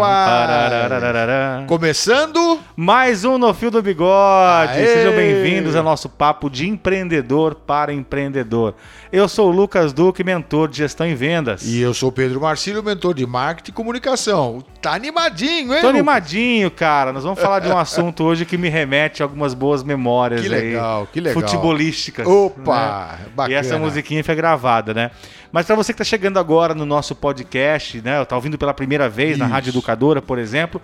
Pararararararam. 0.00 1.66
Começando. 1.66 2.58
Mais 2.74 3.24
um 3.24 3.36
No 3.36 3.52
Fio 3.52 3.70
do 3.70 3.82
Bigode. 3.82 4.72
Aê! 4.72 4.86
Sejam 4.86 5.12
bem-vindos 5.12 5.76
ao 5.76 5.82
nosso 5.82 6.08
papo 6.08 6.48
de 6.48 6.66
empreendedor 6.66 7.54
para 7.54 7.92
empreendedor. 7.92 8.74
Eu 9.12 9.28
sou 9.28 9.48
o 9.50 9.52
Lucas 9.52 9.92
Duque, 9.92 10.24
mentor 10.24 10.68
de 10.68 10.78
gestão 10.78 11.06
em 11.06 11.14
vendas. 11.14 11.62
E 11.64 11.80
eu 11.80 11.92
sou 11.92 12.08
o 12.08 12.12
Pedro 12.12 12.40
Marcílio, 12.40 12.82
mentor 12.82 13.12
de 13.12 13.26
marketing 13.26 13.72
e 13.72 13.74
comunicação. 13.74 14.64
Tá 14.80 14.94
animadinho, 14.94 15.74
hein? 15.74 15.82
Tô 15.82 15.88
animadinho, 15.88 16.70
cara. 16.70 17.12
Nós 17.12 17.24
vamos 17.24 17.38
falar 17.38 17.58
de 17.58 17.68
um 17.68 17.76
assunto 17.78 18.24
hoje 18.24 18.46
que 18.46 18.56
me 18.56 18.70
remete 18.70 19.22
a 19.22 19.26
algumas 19.26 19.52
boas 19.52 19.82
memórias 19.82 20.40
Que 20.40 20.46
aí. 20.46 20.52
legal, 20.70 21.08
que 21.12 21.20
legal. 21.20 21.42
Futebolísticas. 21.42 22.26
Opa, 22.26 23.16
né? 23.18 23.26
bacana. 23.34 23.54
E 23.54 23.58
essa 23.58 23.78
musiquinha 23.78 24.24
foi 24.24 24.34
gravada, 24.34 24.94
né? 24.94 25.10
Mas 25.52 25.66
para 25.66 25.74
você 25.74 25.92
que 25.92 26.00
está 26.00 26.04
chegando 26.04 26.38
agora 26.38 26.74
no 26.74 26.86
nosso 26.86 27.14
podcast, 27.14 28.00
né? 28.02 28.24
Tá 28.24 28.36
ouvindo 28.36 28.56
pela 28.56 28.72
primeira 28.72 29.08
vez 29.08 29.36
na 29.36 29.46
Isso. 29.46 29.54
Rádio 29.54 29.70
Educadora, 29.70 30.22
por 30.22 30.38
exemplo. 30.38 30.80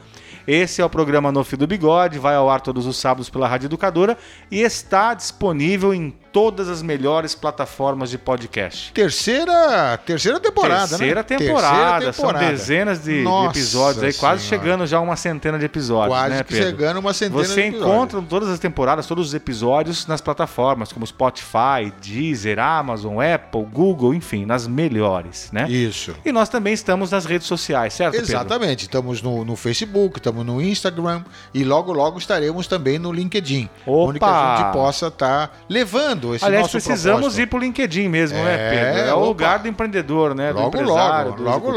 Esse 0.46 0.80
é 0.80 0.84
o 0.84 0.90
programa 0.90 1.32
No 1.32 1.42
Fio 1.42 1.58
do 1.58 1.66
Bigode, 1.66 2.18
vai 2.18 2.36
ao 2.36 2.48
ar 2.48 2.60
todos 2.60 2.86
os 2.86 2.96
sábados 2.96 3.28
pela 3.28 3.48
Rádio 3.48 3.66
Educadora 3.66 4.16
e 4.50 4.60
está 4.60 5.12
disponível 5.12 5.92
em 5.92 6.14
todas 6.36 6.68
as 6.68 6.82
melhores 6.82 7.34
plataformas 7.34 8.10
de 8.10 8.18
podcast. 8.18 8.92
Terceira, 8.92 9.98
terceira 10.04 10.38
temporada, 10.38 10.86
Terceira 10.88 11.20
né? 11.20 11.22
temporada, 11.22 12.12
são 12.12 12.26
temporada. 12.26 12.50
dezenas 12.52 13.02
de, 13.02 13.24
de 13.24 13.46
episódios 13.46 14.04
aí, 14.04 14.12
quase 14.12 14.42
Senhora. 14.42 14.62
chegando 14.66 14.86
já 14.86 14.98
a 14.98 15.00
uma 15.00 15.16
centena 15.16 15.58
de 15.58 15.64
episódios, 15.64 16.14
Quase 16.14 16.34
né, 16.34 16.42
Pedro? 16.42 16.64
chegando 16.66 17.00
uma 17.00 17.14
centena 17.14 17.42
Você 17.42 17.54
de 17.54 17.60
episódios. 17.68 17.90
encontra 17.94 18.22
todas 18.28 18.50
as 18.50 18.58
temporadas, 18.58 19.06
todos 19.06 19.28
os 19.28 19.32
episódios 19.34 20.06
nas 20.06 20.20
plataformas 20.20 20.92
como 20.92 21.06
Spotify, 21.06 21.90
Deezer, 22.02 22.58
Amazon, 22.58 23.16
Apple, 23.18 23.64
Google, 23.72 24.12
enfim, 24.14 24.44
nas 24.44 24.66
melhores, 24.66 25.48
né? 25.50 25.66
Isso. 25.70 26.14
E 26.22 26.30
nós 26.32 26.50
também 26.50 26.74
estamos 26.74 27.12
nas 27.12 27.24
redes 27.24 27.46
sociais, 27.46 27.94
certo, 27.94 28.12
Pedro? 28.12 28.26
Exatamente. 28.30 28.82
Estamos 28.82 29.22
no, 29.22 29.42
no 29.42 29.56
Facebook, 29.56 30.18
estamos 30.18 30.44
no 30.44 30.60
Instagram 30.60 31.24
e 31.54 31.64
logo, 31.64 31.94
logo 31.94 32.18
estaremos 32.18 32.66
também 32.66 32.98
no 32.98 33.10
LinkedIn. 33.10 33.70
Onde 33.86 34.18
que 34.18 34.24
a 34.26 34.28
Opa! 34.28 34.56
gente 34.64 34.72
possa 34.74 35.06
estar 35.06 35.58
levando 35.66 36.25
esse 36.34 36.44
Aliás, 36.44 36.68
precisamos 36.68 37.20
propósito. 37.20 37.42
ir 37.42 37.46
pro 37.46 37.58
LinkedIn 37.58 38.08
mesmo, 38.08 38.38
né, 38.38 38.54
É, 38.54 38.70
Pedro? 38.94 39.08
É 39.10 39.14
o 39.14 39.18
opa. 39.18 39.26
lugar 39.26 39.58
do 39.60 39.68
empreendedor, 39.68 40.34
né? 40.34 40.52
do 40.52 40.58
Logo, 40.58 40.68
empresário, 40.68 41.30
logo, 41.30 41.36
do 41.36 41.42
logo, 41.44 41.70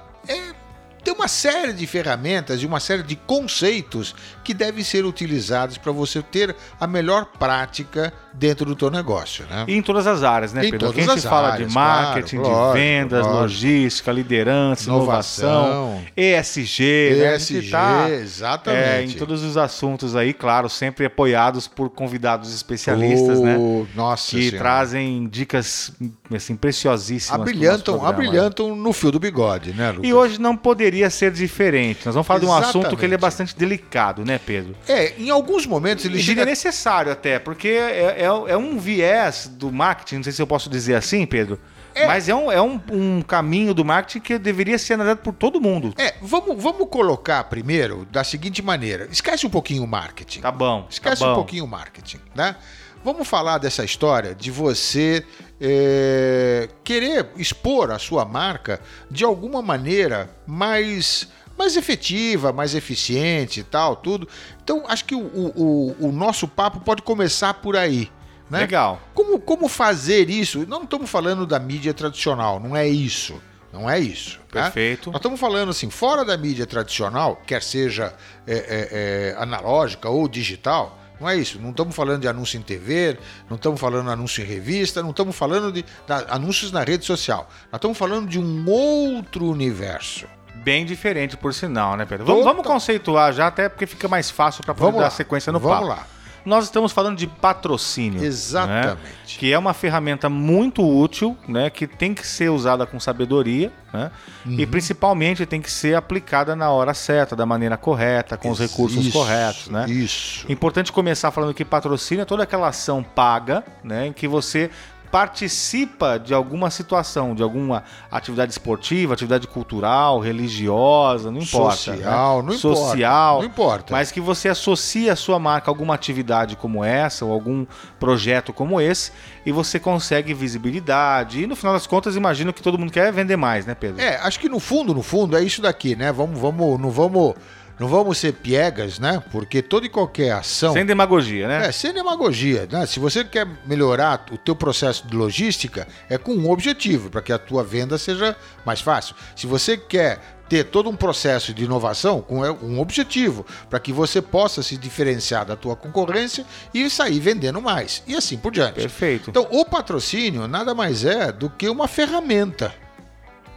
tem 1.02 1.12
uma 1.14 1.28
série 1.28 1.72
de 1.72 1.86
ferramentas 1.86 2.62
e 2.62 2.66
uma 2.66 2.80
série 2.80 3.02
de 3.02 3.16
conceitos 3.16 4.14
que 4.44 4.54
devem 4.54 4.82
ser 4.84 5.04
utilizados 5.04 5.76
para 5.78 5.92
você 5.92 6.22
ter 6.22 6.54
a 6.80 6.86
melhor 6.86 7.26
prática 7.38 8.12
dentro 8.32 8.64
do 8.64 8.74
teu 8.74 8.90
negócio, 8.90 9.44
né? 9.50 9.64
E 9.68 9.74
em 9.74 9.82
todas 9.82 10.06
as 10.06 10.22
áreas, 10.22 10.52
né, 10.52 10.64
Em 10.66 10.70
Pedro? 10.70 10.88
Todas 10.88 11.08
a 11.08 11.14
gente 11.14 11.18
as 11.18 11.30
fala 11.30 11.48
áreas, 11.52 11.68
de 11.68 11.74
marketing, 11.74 12.36
claro, 12.38 12.72
de 12.74 12.80
vendas, 12.80 13.20
lógico. 13.26 13.40
logística, 13.42 14.12
liderança, 14.12 14.84
inovação, 14.88 15.64
Inovação. 15.66 16.04
ESG, 16.16 17.16
né? 17.18 17.36
ESG, 17.36 17.70
tá, 17.70 18.10
exatamente. 18.10 18.82
é, 18.82 19.04
em 19.04 19.10
todos 19.18 19.42
os 19.42 19.56
assuntos 19.56 20.16
aí, 20.16 20.32
claro, 20.32 20.68
sempre 20.68 21.04
apoiados 21.06 21.66
por 21.68 21.90
convidados 21.90 22.54
especialistas, 22.54 23.40
né? 23.40 23.56
Oh, 23.58 23.86
Nossa 23.94 24.30
Que 24.30 24.38
Senhora. 24.50 24.58
trazem 24.58 25.28
dicas 25.28 25.92
assim, 26.34 26.56
preciosíssimas. 26.56 27.40
abrilhantam, 27.40 28.04
abrilhantam 28.06 28.74
no 28.74 28.92
fio 28.92 29.10
do 29.10 29.18
bigode, 29.18 29.72
né, 29.72 29.90
Lucas? 29.90 30.08
E 30.08 30.14
hoje 30.14 30.40
não 30.40 30.56
poderia 30.56 30.91
ser 31.10 31.30
diferente. 31.32 32.04
Nós 32.06 32.14
vamos 32.14 32.26
falar 32.26 32.40
de 32.40 32.46
um 32.46 32.52
assunto 32.52 32.96
que 32.96 33.04
ele 33.04 33.14
é 33.14 33.16
Exatamente. 33.16 33.20
bastante 33.20 33.56
delicado, 33.56 34.24
né, 34.24 34.38
Pedro? 34.44 34.74
É, 34.88 35.14
em 35.18 35.30
alguns 35.30 35.66
momentos 35.66 36.04
ele 36.04 36.18
E 36.18 36.20
chega 36.20 36.40
diria 36.40 36.44
necessário 36.46 37.10
até, 37.12 37.38
porque 37.38 37.68
é, 37.68 38.22
é, 38.22 38.24
é 38.24 38.56
um 38.56 38.78
viés 38.78 39.50
do 39.52 39.70
marketing, 39.72 40.16
não 40.16 40.22
sei 40.24 40.32
se 40.32 40.42
eu 40.42 40.46
posso 40.46 40.68
dizer 40.68 40.94
assim, 40.94 41.24
Pedro, 41.26 41.58
É. 41.94 42.06
mas 42.06 42.28
é, 42.28 42.34
um, 42.34 42.50
é 42.50 42.60
um, 42.60 42.80
um 42.90 43.22
caminho 43.22 43.74
do 43.74 43.84
marketing 43.84 44.20
que 44.20 44.38
deveria 44.38 44.78
ser 44.78 44.94
analisado 44.94 45.20
por 45.20 45.32
todo 45.34 45.60
mundo. 45.60 45.92
É, 45.98 46.14
vamos, 46.22 46.62
vamos 46.62 46.88
colocar 46.88 47.44
primeiro 47.44 48.06
da 48.10 48.24
seguinte 48.24 48.62
maneira. 48.62 49.08
Esquece 49.10 49.46
um 49.46 49.50
pouquinho 49.50 49.84
o 49.84 49.86
marketing. 49.86 50.40
Tá 50.40 50.50
bom. 50.50 50.86
Esquece 50.90 51.20
tá 51.20 51.26
bom. 51.26 51.32
um 51.32 51.34
pouquinho 51.36 51.64
o 51.64 51.68
marketing, 51.68 52.18
né? 52.34 52.56
Vamos 53.04 53.26
falar 53.26 53.58
dessa 53.58 53.84
história 53.84 54.34
de 54.34 54.50
você 54.50 55.24
é, 55.60 56.68
querer 56.84 57.26
expor 57.36 57.90
a 57.90 57.98
sua 57.98 58.24
marca 58.24 58.80
de 59.10 59.24
alguma 59.24 59.60
maneira 59.62 60.30
mais 60.46 61.28
mais 61.58 61.76
efetiva, 61.76 62.50
mais 62.52 62.74
eficiente 62.74 63.60
e 63.60 63.62
tal, 63.62 63.94
tudo. 63.96 64.26
Então, 64.64 64.84
acho 64.88 65.04
que 65.04 65.14
o, 65.14 65.20
o, 65.20 65.96
o- 66.08 66.10
nosso 66.12 66.48
papo 66.48 66.80
pode 66.80 67.02
começar 67.02 67.54
por 67.54 67.76
aí. 67.76 68.10
Né? 68.50 68.60
Legal. 68.60 68.98
Como, 69.14 69.38
como 69.38 69.68
fazer 69.68 70.30
isso? 70.30 70.66
Não 70.66 70.82
estamos 70.84 71.10
falando 71.10 71.46
da 71.46 71.58
mídia 71.58 71.92
tradicional, 71.92 72.58
não 72.58 72.74
é 72.74 72.88
isso. 72.88 73.40
Não 73.72 73.88
é 73.88 73.98
isso. 74.00 74.40
tá? 74.50 74.62
Perfeito. 74.64 75.10
Nós 75.10 75.18
estamos 75.18 75.38
falando 75.38 75.68
assim, 75.70 75.90
fora 75.90 76.24
da 76.24 76.36
mídia 76.38 76.66
tradicional, 76.66 77.40
quer 77.46 77.62
seja 77.62 78.14
é, 78.46 78.54
é, 78.54 79.34
é, 79.36 79.42
analógica 79.42 80.08
ou 80.08 80.26
digital, 80.26 80.98
não 81.22 81.28
é 81.30 81.36
isso. 81.36 81.58
Não 81.60 81.70
estamos 81.70 81.94
falando 81.94 82.20
de 82.20 82.28
anúncio 82.28 82.58
em 82.58 82.62
TV, 82.62 83.16
não 83.48 83.56
estamos 83.56 83.80
falando 83.80 84.06
de 84.06 84.12
anúncio 84.12 84.42
em 84.42 84.46
revista, 84.46 85.02
não 85.02 85.10
estamos 85.10 85.34
falando 85.36 85.72
de 85.72 85.84
da- 86.06 86.26
anúncios 86.28 86.70
na 86.72 86.82
rede 86.82 87.04
social. 87.04 87.48
Nós 87.70 87.78
estamos 87.78 87.96
falando 87.96 88.28
de 88.28 88.38
um 88.38 88.68
outro 88.68 89.46
universo. 89.46 90.26
Bem 90.56 90.84
diferente, 90.84 91.36
por 91.36 91.54
sinal, 91.54 91.96
né, 91.96 92.04
Pedro? 92.04 92.26
Vamos, 92.26 92.44
vamos 92.44 92.66
conceituar 92.66 93.32
já, 93.32 93.46
até 93.46 93.68
porque 93.68 93.86
fica 93.86 94.06
mais 94.06 94.30
fácil 94.30 94.62
para 94.62 94.74
poder 94.74 94.86
Vamos 94.86 94.98
dar 95.00 95.06
lá. 95.06 95.10
sequência 95.10 95.50
no 95.52 95.58
Vamos 95.58 95.76
papo. 95.88 95.88
lá. 95.88 96.06
Nós 96.44 96.64
estamos 96.64 96.92
falando 96.92 97.16
de 97.16 97.26
patrocínio. 97.26 98.20
né? 98.20 98.26
Exatamente. 98.26 99.38
Que 99.38 99.52
é 99.52 99.58
uma 99.58 99.72
ferramenta 99.72 100.28
muito 100.28 100.82
útil, 100.86 101.36
né? 101.46 101.70
Que 101.70 101.86
tem 101.86 102.14
que 102.14 102.26
ser 102.26 102.50
usada 102.50 102.86
com 102.86 102.98
sabedoria, 102.98 103.72
né? 103.92 104.10
Uhum. 104.44 104.58
E 104.58 104.66
principalmente 104.66 105.46
tem 105.46 105.60
que 105.60 105.70
ser 105.70 105.94
aplicada 105.94 106.56
na 106.56 106.70
hora 106.70 106.94
certa, 106.94 107.36
da 107.36 107.46
maneira 107.46 107.76
correta, 107.76 108.36
com 108.36 108.50
os 108.50 108.58
recursos 108.58 109.06
Isso, 109.06 109.12
corretos, 109.12 109.68
né? 109.68 109.86
Isso. 109.88 110.50
Importante 110.50 110.90
começar 110.92 111.30
falando 111.30 111.54
que 111.54 111.64
patrocínio 111.64 112.22
é 112.22 112.24
toda 112.24 112.42
aquela 112.42 112.68
ação 112.68 113.02
paga, 113.02 113.64
né? 113.82 114.06
Em 114.06 114.12
que 114.12 114.26
você 114.26 114.70
participa 115.12 116.18
de 116.18 116.32
alguma 116.32 116.70
situação, 116.70 117.34
de 117.34 117.42
alguma 117.42 117.84
atividade 118.10 118.50
esportiva, 118.50 119.12
atividade 119.12 119.46
cultural, 119.46 120.18
religiosa, 120.18 121.30
não 121.30 121.38
importa. 121.38 121.76
Social, 121.76 122.42
né? 122.42 122.48
não 122.50 122.58
Social, 122.58 123.34
importa. 123.36 123.38
Não 123.38 123.44
importa. 123.44 123.92
Mas 123.92 124.10
que 124.10 124.22
você 124.22 124.48
associa 124.48 125.12
a 125.12 125.16
sua 125.16 125.38
marca 125.38 125.70
a 125.70 125.70
alguma 125.70 125.94
atividade 125.94 126.56
como 126.56 126.82
essa, 126.82 127.26
ou 127.26 127.32
algum 127.32 127.66
projeto 128.00 128.54
como 128.54 128.80
esse, 128.80 129.12
e 129.44 129.52
você 129.52 129.78
consegue 129.78 130.32
visibilidade. 130.32 131.42
E 131.42 131.46
no 131.46 131.54
final 131.54 131.74
das 131.74 131.86
contas, 131.86 132.16
imagino 132.16 132.50
que 132.50 132.62
todo 132.62 132.78
mundo 132.78 132.90
quer 132.90 133.12
vender 133.12 133.36
mais, 133.36 133.66
né, 133.66 133.74
Pedro? 133.74 134.00
É, 134.00 134.16
acho 134.16 134.40
que 134.40 134.48
no 134.48 134.58
fundo, 134.58 134.94
no 134.94 135.02
fundo, 135.02 135.36
é 135.36 135.42
isso 135.42 135.60
daqui, 135.60 135.94
né? 135.94 136.10
Vamos, 136.10 136.40
vamos, 136.40 136.80
não 136.80 136.90
vamos. 136.90 137.34
Não 137.82 137.88
vamos 137.88 138.18
ser 138.18 138.34
piegas, 138.34 139.00
né? 139.00 139.20
Porque 139.32 139.60
toda 139.60 139.84
e 139.84 139.88
qualquer 139.88 140.30
ação. 140.30 140.72
Sem 140.72 140.86
demagogia, 140.86 141.48
né? 141.48 141.66
É, 141.66 141.72
sem 141.72 141.92
demagogia. 141.92 142.68
Né? 142.70 142.86
Se 142.86 143.00
você 143.00 143.24
quer 143.24 143.44
melhorar 143.66 144.24
o 144.30 144.38
teu 144.38 144.54
processo 144.54 145.04
de 145.08 145.16
logística, 145.16 145.88
é 146.08 146.16
com 146.16 146.32
um 146.32 146.48
objetivo, 146.48 147.10
para 147.10 147.20
que 147.20 147.32
a 147.32 147.38
tua 147.38 147.64
venda 147.64 147.98
seja 147.98 148.36
mais 148.64 148.80
fácil. 148.80 149.16
Se 149.34 149.48
você 149.48 149.76
quer 149.76 150.20
ter 150.48 150.62
todo 150.62 150.88
um 150.88 150.94
processo 150.94 151.52
de 151.52 151.64
inovação 151.64 152.20
com 152.22 152.42
um 152.62 152.78
objetivo, 152.78 153.44
para 153.68 153.80
que 153.80 153.92
você 153.92 154.22
possa 154.22 154.62
se 154.62 154.76
diferenciar 154.76 155.44
da 155.44 155.56
tua 155.56 155.74
concorrência 155.74 156.46
e 156.72 156.88
sair 156.88 157.18
vendendo 157.18 157.60
mais. 157.60 158.00
E 158.06 158.14
assim 158.14 158.38
por 158.38 158.52
diante. 158.52 158.74
Perfeito. 158.74 159.28
Então, 159.28 159.48
o 159.50 159.64
patrocínio 159.64 160.46
nada 160.46 160.72
mais 160.72 161.04
é 161.04 161.32
do 161.32 161.50
que 161.50 161.68
uma 161.68 161.88
ferramenta. 161.88 162.72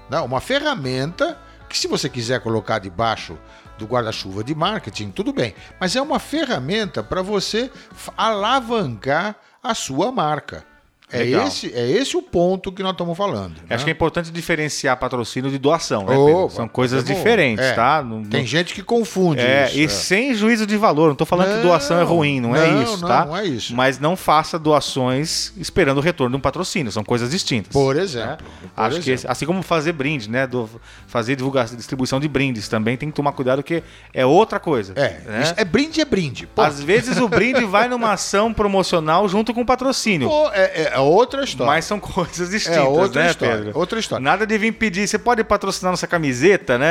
Não, 0.10 0.25
uma 0.25 0.42
ferramenta 0.42 1.38
que 1.75 1.81
se 1.81 1.88
você 1.89 2.07
quiser 2.07 2.39
colocar 2.39 2.80
debaixo 2.80 3.38
do 3.77 3.86
guarda-chuva 3.86 4.45
de 4.45 4.56
marketing, 4.56 5.12
tudo 5.12 5.33
bem. 5.33 5.54
Mas 5.77 5.94
é 5.94 6.01
uma 6.01 6.19
ferramenta 6.19 7.04
para 7.04 7.22
você 7.22 7.69
alavancar 8.16 9.36
a 9.62 9.75
sua 9.75 10.10
marca. 10.10 10.66
É 11.12 11.24
esse, 11.24 11.72
é 11.74 11.88
esse 11.92 12.18
o 12.18 12.22
ponto 12.22 12.72
que 12.72 12.81
nós 12.81 12.94
estamos 12.94 13.16
falando. 13.16 13.54
Acho 13.69 13.78
né? 13.80 13.84
que 13.84 13.90
é 13.90 13.94
importante 13.94 14.31
diferenciar 14.31 14.98
patrocínio 14.98 15.52
de 15.52 15.57
doação, 15.60 16.02
né, 16.04 16.16
Pedro? 16.16 16.50
São 16.50 16.68
coisas 16.68 17.07
é 17.07 17.13
diferentes, 17.13 17.63
É. 17.63 17.74
tá? 17.74 18.02
Não- 18.02 18.24
Tem 18.24 18.42
não- 18.42 18.48
gente 18.48 18.74
que 18.74 18.81
confunde 18.81 19.40
É, 19.42 19.68
isso. 19.68 19.78
e 19.78 19.84
é. 19.84 19.88
sem 19.88 20.34
juízo 20.34 20.66
de 20.66 20.75
valor. 20.75 21.10
Não 21.10 21.16
tô 21.16 21.25
falando 21.25 21.50
que 21.50 21.56
Não, 21.57 21.62
doação 21.62 22.00
é 22.00 22.04
ruim, 22.04 22.42
não, 22.42 22.56
é 22.56 22.81
isso, 22.84 22.98
não, 23.02 23.07
tá? 23.07 23.25
não 23.25 23.38
é 23.38 23.46
isso. 23.46 23.75
Mas 23.75 24.00
não 24.00 24.16
faça 24.18 24.57
doações 24.57 25.54
esperando 25.57 26.00
o 26.00 26.02
retorno 26.02 26.31
de 26.31 26.38
um 26.38 26.42
patrocínio. 26.42 26.92
São 26.92 27.04
coisas 27.04 27.30
distintas. 27.30 27.72
Por 27.72 27.96
exemplo. 27.96 28.30
né? 28.31 28.38
por 28.75 28.81
Acho 28.84 28.96
que 28.96 29.01
exemplo. 29.01 29.13
esse- 29.13 29.28
assim 29.28 29.46
como 29.46 29.62
fazer 29.62 29.92
brinde, 29.94 30.30
né? 30.30 30.48
Do, 30.48 30.68
fazer 31.08 31.36
divulgação, 31.36 31.78
distribuição 31.78 32.19
de 32.19 32.28
brindes 32.28 32.68
também 32.68 32.98
tem 32.98 33.10
que 33.10 33.16
tomar 33.16 33.31
cuidado 33.34 33.62
que 33.62 33.84
é 34.13 34.25
outra 34.25 34.60
coisa. 34.60 34.94
É, 34.96 35.22
né? 35.25 35.54
é 35.56 35.63
brinde, 35.63 36.01
é 36.01 36.06
brinde. 36.06 36.48
Pô, 36.48 36.63
Às 36.63 36.81
vezes 36.81 37.18
o 37.19 37.28
brinde 37.30 37.63
vai 37.63 37.88
numa 37.88 38.12
ação 38.13 38.51
promocional 38.51 39.30
junto 39.30 39.54
com 39.54 39.62
o 39.62 39.66
patrocínio. 39.66 40.28
pô, 40.28 40.50
é, 40.51 40.95
é 40.96 41.00
outra 41.00 41.44
história. 41.44 41.66
Mas 41.74 41.86
são 41.86 42.00
coisas 42.02 42.50
distintas, 42.50 42.78
é 42.78 42.82
outra 42.82 43.24
né, 43.24 43.30
história. 43.32 43.56
Pedro? 43.58 43.78
Outra 43.80 44.00
história. 44.00 44.24
Nada 44.24 44.46
de 44.48 44.58
vir 44.58 44.72
pedir, 44.74 45.08
você 45.08 45.18
pode 45.20 45.44
patrocinar 45.44 45.92
nossa 45.92 46.08
camiseta, 46.08 46.78
né? 46.78 46.88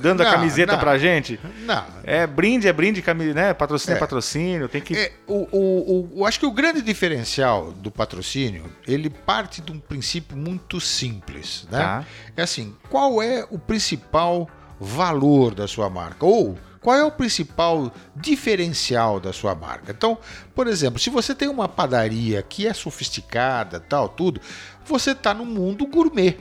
Dando 0.00 0.22
a 0.22 0.24
Não, 0.24 0.32
camiseta 0.32 0.72
não. 0.72 0.78
pra 0.78 0.98
gente. 0.98 1.38
Não. 1.64 1.84
É 2.04 2.26
brinde, 2.26 2.68
é 2.68 2.72
brinde, 2.72 3.02
né? 3.34 3.54
Patrocínio 3.54 3.94
é, 3.94 3.96
É. 3.96 4.00
patrocínio, 4.00 4.68
tem 4.68 4.80
que. 4.80 4.96
É, 4.96 5.12
o, 5.26 5.46
o, 5.50 5.58
o- 5.58 6.18
eu 6.20 6.26
acho 6.26 6.38
que 6.40 6.46
o 6.46 6.50
grande 6.50 6.82
diferencial 6.82 7.72
do 7.72 7.90
patrocínio, 7.90 8.64
ele 8.86 9.08
parte 9.10 9.60
de 9.60 9.72
um 9.72 9.78
princípio 9.78 10.36
muito 10.36 10.80
simples, 10.80 11.66
né? 11.70 11.78
Tá. 11.78 12.04
É 12.36 12.42
assim, 12.42 12.74
qual 12.88 13.22
é 13.22 13.46
o 13.50 13.58
principal 13.58 14.48
valor 14.78 15.54
da 15.54 15.68
sua 15.68 15.88
marca? 15.90 16.24
Ou 16.24 16.56
qual 16.80 16.96
é 16.96 17.04
o 17.04 17.12
principal 17.12 17.92
diferencial 18.16 19.20
da 19.20 19.32
sua 19.32 19.54
marca? 19.54 19.92
Então, 19.92 20.18
por 20.54 20.66
exemplo, 20.66 20.98
se 20.98 21.10
você 21.10 21.34
tem 21.34 21.48
uma 21.48 21.68
padaria 21.68 22.42
que 22.42 22.66
é 22.66 22.72
sofisticada, 22.72 23.78
tal, 23.78 24.08
tudo, 24.08 24.40
você 24.84 25.10
está 25.10 25.34
no 25.34 25.44
mundo 25.44 25.86
gourmet, 25.86 26.38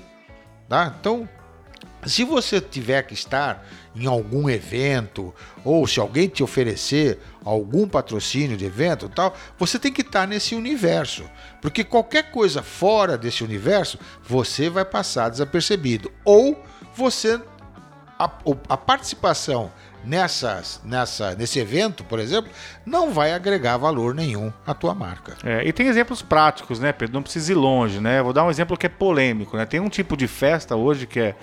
tá? 0.69 0.95
Então, 0.99 1.27
se 2.05 2.23
você 2.23 2.61
tiver 2.61 3.03
que 3.03 3.13
estar 3.13 3.65
em 3.93 4.05
algum 4.05 4.49
evento 4.49 5.33
ou 5.65 5.85
se 5.85 5.99
alguém 5.99 6.29
te 6.29 6.41
oferecer 6.41 7.19
algum 7.43 7.87
patrocínio 7.87 8.55
de 8.55 8.63
evento 8.63 9.09
tal, 9.09 9.35
você 9.57 9.77
tem 9.77 9.91
que 9.91 10.01
estar 10.01 10.25
nesse 10.25 10.55
universo, 10.55 11.29
porque 11.61 11.83
qualquer 11.83 12.31
coisa 12.31 12.63
fora 12.63 13.17
desse 13.17 13.43
universo 13.43 13.99
você 14.23 14.69
vai 14.69 14.85
passar 14.85 15.27
desapercebido 15.27 16.09
ou 16.23 16.63
você 16.95 17.41
a, 18.17 18.31
a 18.69 18.77
participação 18.77 19.71
nessas, 20.03 20.81
nessa, 20.83 21.35
nesse 21.35 21.59
evento, 21.59 22.03
por 22.03 22.19
exemplo, 22.19 22.51
não 22.85 23.11
vai 23.11 23.33
agregar 23.33 23.77
valor 23.77 24.13
nenhum 24.13 24.51
à 24.65 24.73
tua 24.73 24.93
marca. 24.93 25.37
É, 25.43 25.67
e 25.67 25.73
tem 25.73 25.87
exemplos 25.87 26.21
práticos, 26.21 26.79
né, 26.79 26.91
Pedro? 26.91 27.15
Não 27.15 27.23
precisa 27.23 27.51
ir 27.51 27.55
longe, 27.55 27.99
né? 27.99 28.21
Vou 28.21 28.33
dar 28.33 28.43
um 28.43 28.49
exemplo 28.49 28.77
que 28.77 28.85
é 28.85 28.89
polêmico, 28.89 29.57
né? 29.57 29.65
Tem 29.65 29.79
um 29.79 29.89
tipo 29.89 30.15
de 30.15 30.27
festa 30.27 30.75
hoje 30.75 31.05
que 31.05 31.19
é, 31.19 31.35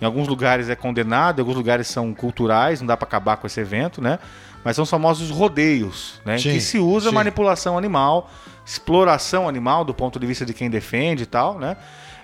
em 0.00 0.04
alguns 0.04 0.28
lugares 0.28 0.68
é 0.68 0.76
condenado, 0.76 1.38
em 1.38 1.42
alguns 1.42 1.56
lugares 1.56 1.86
são 1.86 2.12
culturais, 2.14 2.80
não 2.80 2.86
dá 2.86 2.96
para 2.96 3.06
acabar 3.06 3.36
com 3.36 3.46
esse 3.46 3.60
evento, 3.60 4.00
né? 4.00 4.18
Mas 4.64 4.76
são 4.76 4.84
os 4.84 4.90
famosos 4.90 5.30
rodeios, 5.30 6.20
né? 6.24 6.38
Sim, 6.38 6.52
que 6.52 6.60
se 6.60 6.78
usa 6.78 7.10
sim. 7.10 7.14
manipulação 7.14 7.76
animal, 7.76 8.30
exploração 8.64 9.48
animal 9.48 9.84
do 9.84 9.92
ponto 9.92 10.18
de 10.18 10.26
vista 10.26 10.46
de 10.46 10.54
quem 10.54 10.70
defende 10.70 11.24
e 11.24 11.26
tal, 11.26 11.58
né? 11.58 11.76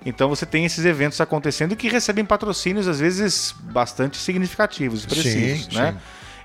Então 0.05 0.29
você 0.29 0.47
tem 0.47 0.65
esses 0.65 0.85
eventos 0.85 1.21
acontecendo 1.21 1.77
que 1.77 1.89
recebem 1.89 2.25
patrocínios 2.25 2.89
às 2.89 3.01
vezes 3.01 3.55
bastante 3.61 4.17
significativos, 4.17 5.01
expressivos, 5.01 5.67
Sim, 5.67 5.77
né? 5.79 5.93
sim. 5.93 5.99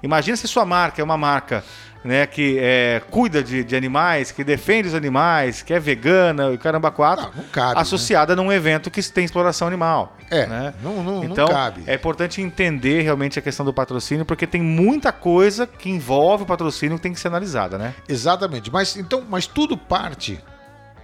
Imagina 0.04 0.38
se 0.38 0.48
sua 0.48 0.66
marca 0.66 1.02
é 1.02 1.04
uma 1.04 1.18
marca 1.18 1.64
né, 2.04 2.28
que 2.28 2.58
é, 2.60 3.02
cuida 3.10 3.42
de, 3.44 3.64
de 3.64 3.76
animais, 3.76 4.32
que 4.32 4.44
defende 4.44 4.88
os 4.90 4.94
animais, 4.94 5.64
que 5.64 5.74
é 5.74 5.80
vegana 5.80 6.54
e 6.54 6.58
caramba 6.58 6.92
quatro, 6.92 7.26
Não, 7.36 7.42
não 7.44 7.50
cabe, 7.50 7.80
associada 7.80 8.36
num 8.36 8.52
evento 8.52 8.92
que 8.92 9.02
tem 9.02 9.26
exploração 9.26 9.68
animal. 9.68 10.16
É, 10.30 10.46
né? 10.46 10.74
não, 10.84 11.02
não, 11.02 11.24
Então, 11.24 11.48
não 11.48 11.54
cabe. 11.54 11.84
é 11.88 11.96
importante 11.96 12.40
entender 12.42 13.02
realmente 13.02 13.40
a 13.40 13.42
questão 13.42 13.66
do 13.66 13.74
patrocínio, 13.74 14.24
porque 14.24 14.46
tem 14.46 14.62
muita 14.62 15.12
coisa 15.12 15.66
que 15.66 15.90
envolve 15.90 16.44
o 16.44 16.46
patrocínio 16.46 16.98
que 16.98 17.02
tem 17.02 17.14
que 17.14 17.20
ser 17.20 17.30
analisada, 17.30 17.76
né? 17.76 17.96
Exatamente. 18.08 18.72
Mas 18.72 18.96
então, 18.96 19.24
mas 19.28 19.48
tudo 19.48 19.76
parte, 19.76 20.40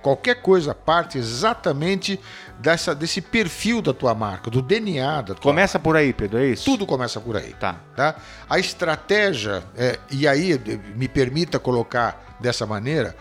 qualquer 0.01 0.41
coisa 0.41 0.73
parte 0.73 1.17
exatamente 1.17 2.19
dessa, 2.59 2.93
desse 2.93 3.21
perfil 3.21 3.81
da 3.81 3.93
tua 3.93 4.13
marca, 4.13 4.49
do 4.49 4.61
DNA 4.61 5.21
da 5.21 5.33
tua 5.33 5.51
Começa 5.51 5.79
por 5.79 5.95
aí, 5.95 6.13
Pedro, 6.13 6.39
é 6.39 6.47
isso? 6.47 6.69
marca. 6.69 6.71
Tudo 6.71 6.85
começa 6.85 7.19
por 7.19 7.37
aí. 7.37 7.53
Tá. 7.53 7.75
Tá? 7.95 8.15
A 8.49 8.59
estratégia, 8.59 9.63
é, 9.75 9.99
e 10.09 10.27
aí 10.27 10.59
me 10.95 11.07
permita 11.07 11.59
colocar 11.59 12.37
dessa 12.39 12.65
maneira, 12.65 13.15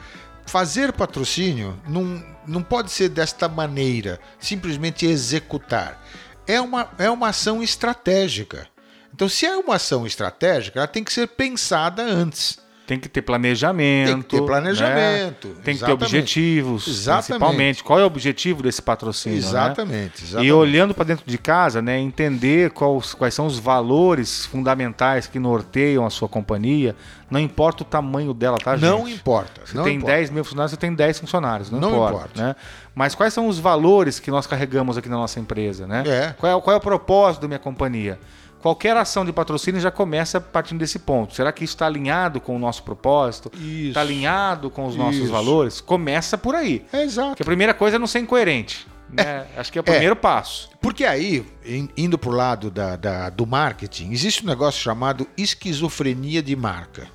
fazer 0.46 0.92
patrocínio 0.92 1.80
não, 1.86 2.22
não 2.46 2.62
pode 2.62 2.90
ser 2.90 3.08
desta 3.08 3.48
maneira, 3.48 4.18
simplesmente 4.38 5.06
executar. 5.06 6.02
É 6.46 6.60
uma, 6.60 6.90
é 6.98 7.08
uma 7.10 7.28
ação 7.28 7.62
estratégica. 7.62 8.66
Então, 9.14 9.28
se 9.28 9.46
é 9.46 9.56
uma 9.56 9.76
ação 9.76 10.06
estratégica, 10.06 10.78
ela 10.78 10.88
tem 10.88 11.04
que 11.04 11.12
ser 11.12 11.28
pensada 11.28 12.02
antes. 12.02 12.58
Tem 12.90 12.98
que 12.98 13.08
ter 13.08 13.22
planejamento. 13.22 14.08
Tem 14.08 14.20
que 14.20 14.28
ter 14.30 14.42
planejamento, 14.42 15.46
né? 15.46 15.54
Tem 15.62 15.76
que 15.76 15.84
ter 15.84 15.92
objetivos. 15.92 16.88
Exatamente. 16.88 17.26
Principalmente. 17.28 17.84
Qual 17.84 18.00
é 18.00 18.02
o 18.02 18.06
objetivo 18.06 18.64
desse 18.64 18.82
patrocínio? 18.82 19.38
né? 19.38 19.46
Exatamente, 19.46 20.24
exatamente. 20.24 20.48
E 20.48 20.52
olhando 20.52 20.92
para 20.92 21.04
dentro 21.04 21.24
de 21.24 21.38
casa, 21.38 21.80
né, 21.80 22.00
entender 22.00 22.72
quais, 22.72 23.14
quais 23.14 23.32
são 23.32 23.46
os 23.46 23.60
valores 23.60 24.44
fundamentais 24.46 25.28
que 25.28 25.38
norteiam 25.38 26.04
a 26.04 26.10
sua 26.10 26.28
companhia, 26.28 26.96
não 27.30 27.38
importa 27.38 27.84
o 27.84 27.86
tamanho 27.86 28.34
dela, 28.34 28.58
tá, 28.58 28.76
gente? 28.76 28.90
Não 28.90 29.08
importa. 29.08 29.60
Você 29.64 29.76
não 29.76 29.84
tem 29.84 29.94
importa. 29.94 30.16
10 30.16 30.30
mil 30.30 30.42
funcionários, 30.42 30.72
você 30.72 30.76
tem 30.76 30.92
10 30.92 31.20
funcionários, 31.20 31.70
não, 31.70 31.78
Não 31.78 31.90
importa. 31.90 32.14
importa. 32.16 32.42
Né? 32.42 32.56
Mas 32.92 33.14
quais 33.14 33.32
são 33.32 33.46
os 33.46 33.60
valores 33.60 34.18
que 34.18 34.32
nós 34.32 34.48
carregamos 34.48 34.98
aqui 34.98 35.08
na 35.08 35.14
nossa 35.14 35.38
empresa? 35.38 35.86
Né? 35.86 36.02
É. 36.04 36.34
Qual, 36.36 36.58
é, 36.58 36.60
qual 36.60 36.74
é 36.74 36.76
o 36.76 36.82
propósito 36.82 37.42
da 37.42 37.46
minha 37.46 37.60
companhia? 37.60 38.18
Qualquer 38.60 38.96
ação 38.96 39.24
de 39.24 39.32
patrocínio 39.32 39.80
já 39.80 39.90
começa 39.90 40.40
partindo 40.40 40.78
desse 40.78 40.98
ponto. 40.98 41.34
Será 41.34 41.50
que 41.50 41.64
isso 41.64 41.74
está 41.74 41.86
alinhado 41.86 42.40
com 42.40 42.54
o 42.54 42.58
nosso 42.58 42.82
propósito? 42.82 43.50
Está 43.58 44.02
alinhado 44.02 44.68
com 44.70 44.86
os 44.86 44.94
nossos 44.96 45.22
Isso. 45.22 45.32
valores? 45.32 45.80
Começa 45.80 46.36
por 46.36 46.54
aí. 46.54 46.84
É 46.92 47.02
exato. 47.02 47.28
Porque 47.30 47.42
a 47.42 47.46
primeira 47.46 47.72
coisa 47.72 47.96
é 47.96 47.98
não 47.98 48.06
ser 48.06 48.18
incoerente. 48.20 48.86
né? 49.12 49.44
Acho 49.56 49.72
que 49.72 49.78
é 49.78 49.80
o 49.80 49.84
primeiro 49.84 50.14
passo. 50.14 50.70
Porque 50.80 51.04
aí, 51.04 51.44
in- 51.66 51.88
indo 51.96 52.16
para 52.16 52.30
o 52.30 52.32
lado 52.32 52.70
da, 52.70 52.94
da- 52.94 53.28
do 53.30 53.44
marketing, 53.44 54.12
existe 54.12 54.44
um 54.44 54.46
negócio 54.46 54.80
chamado 54.80 55.26
esquizofrenia 55.36 56.42
de 56.42 56.54
marca. 56.54 57.08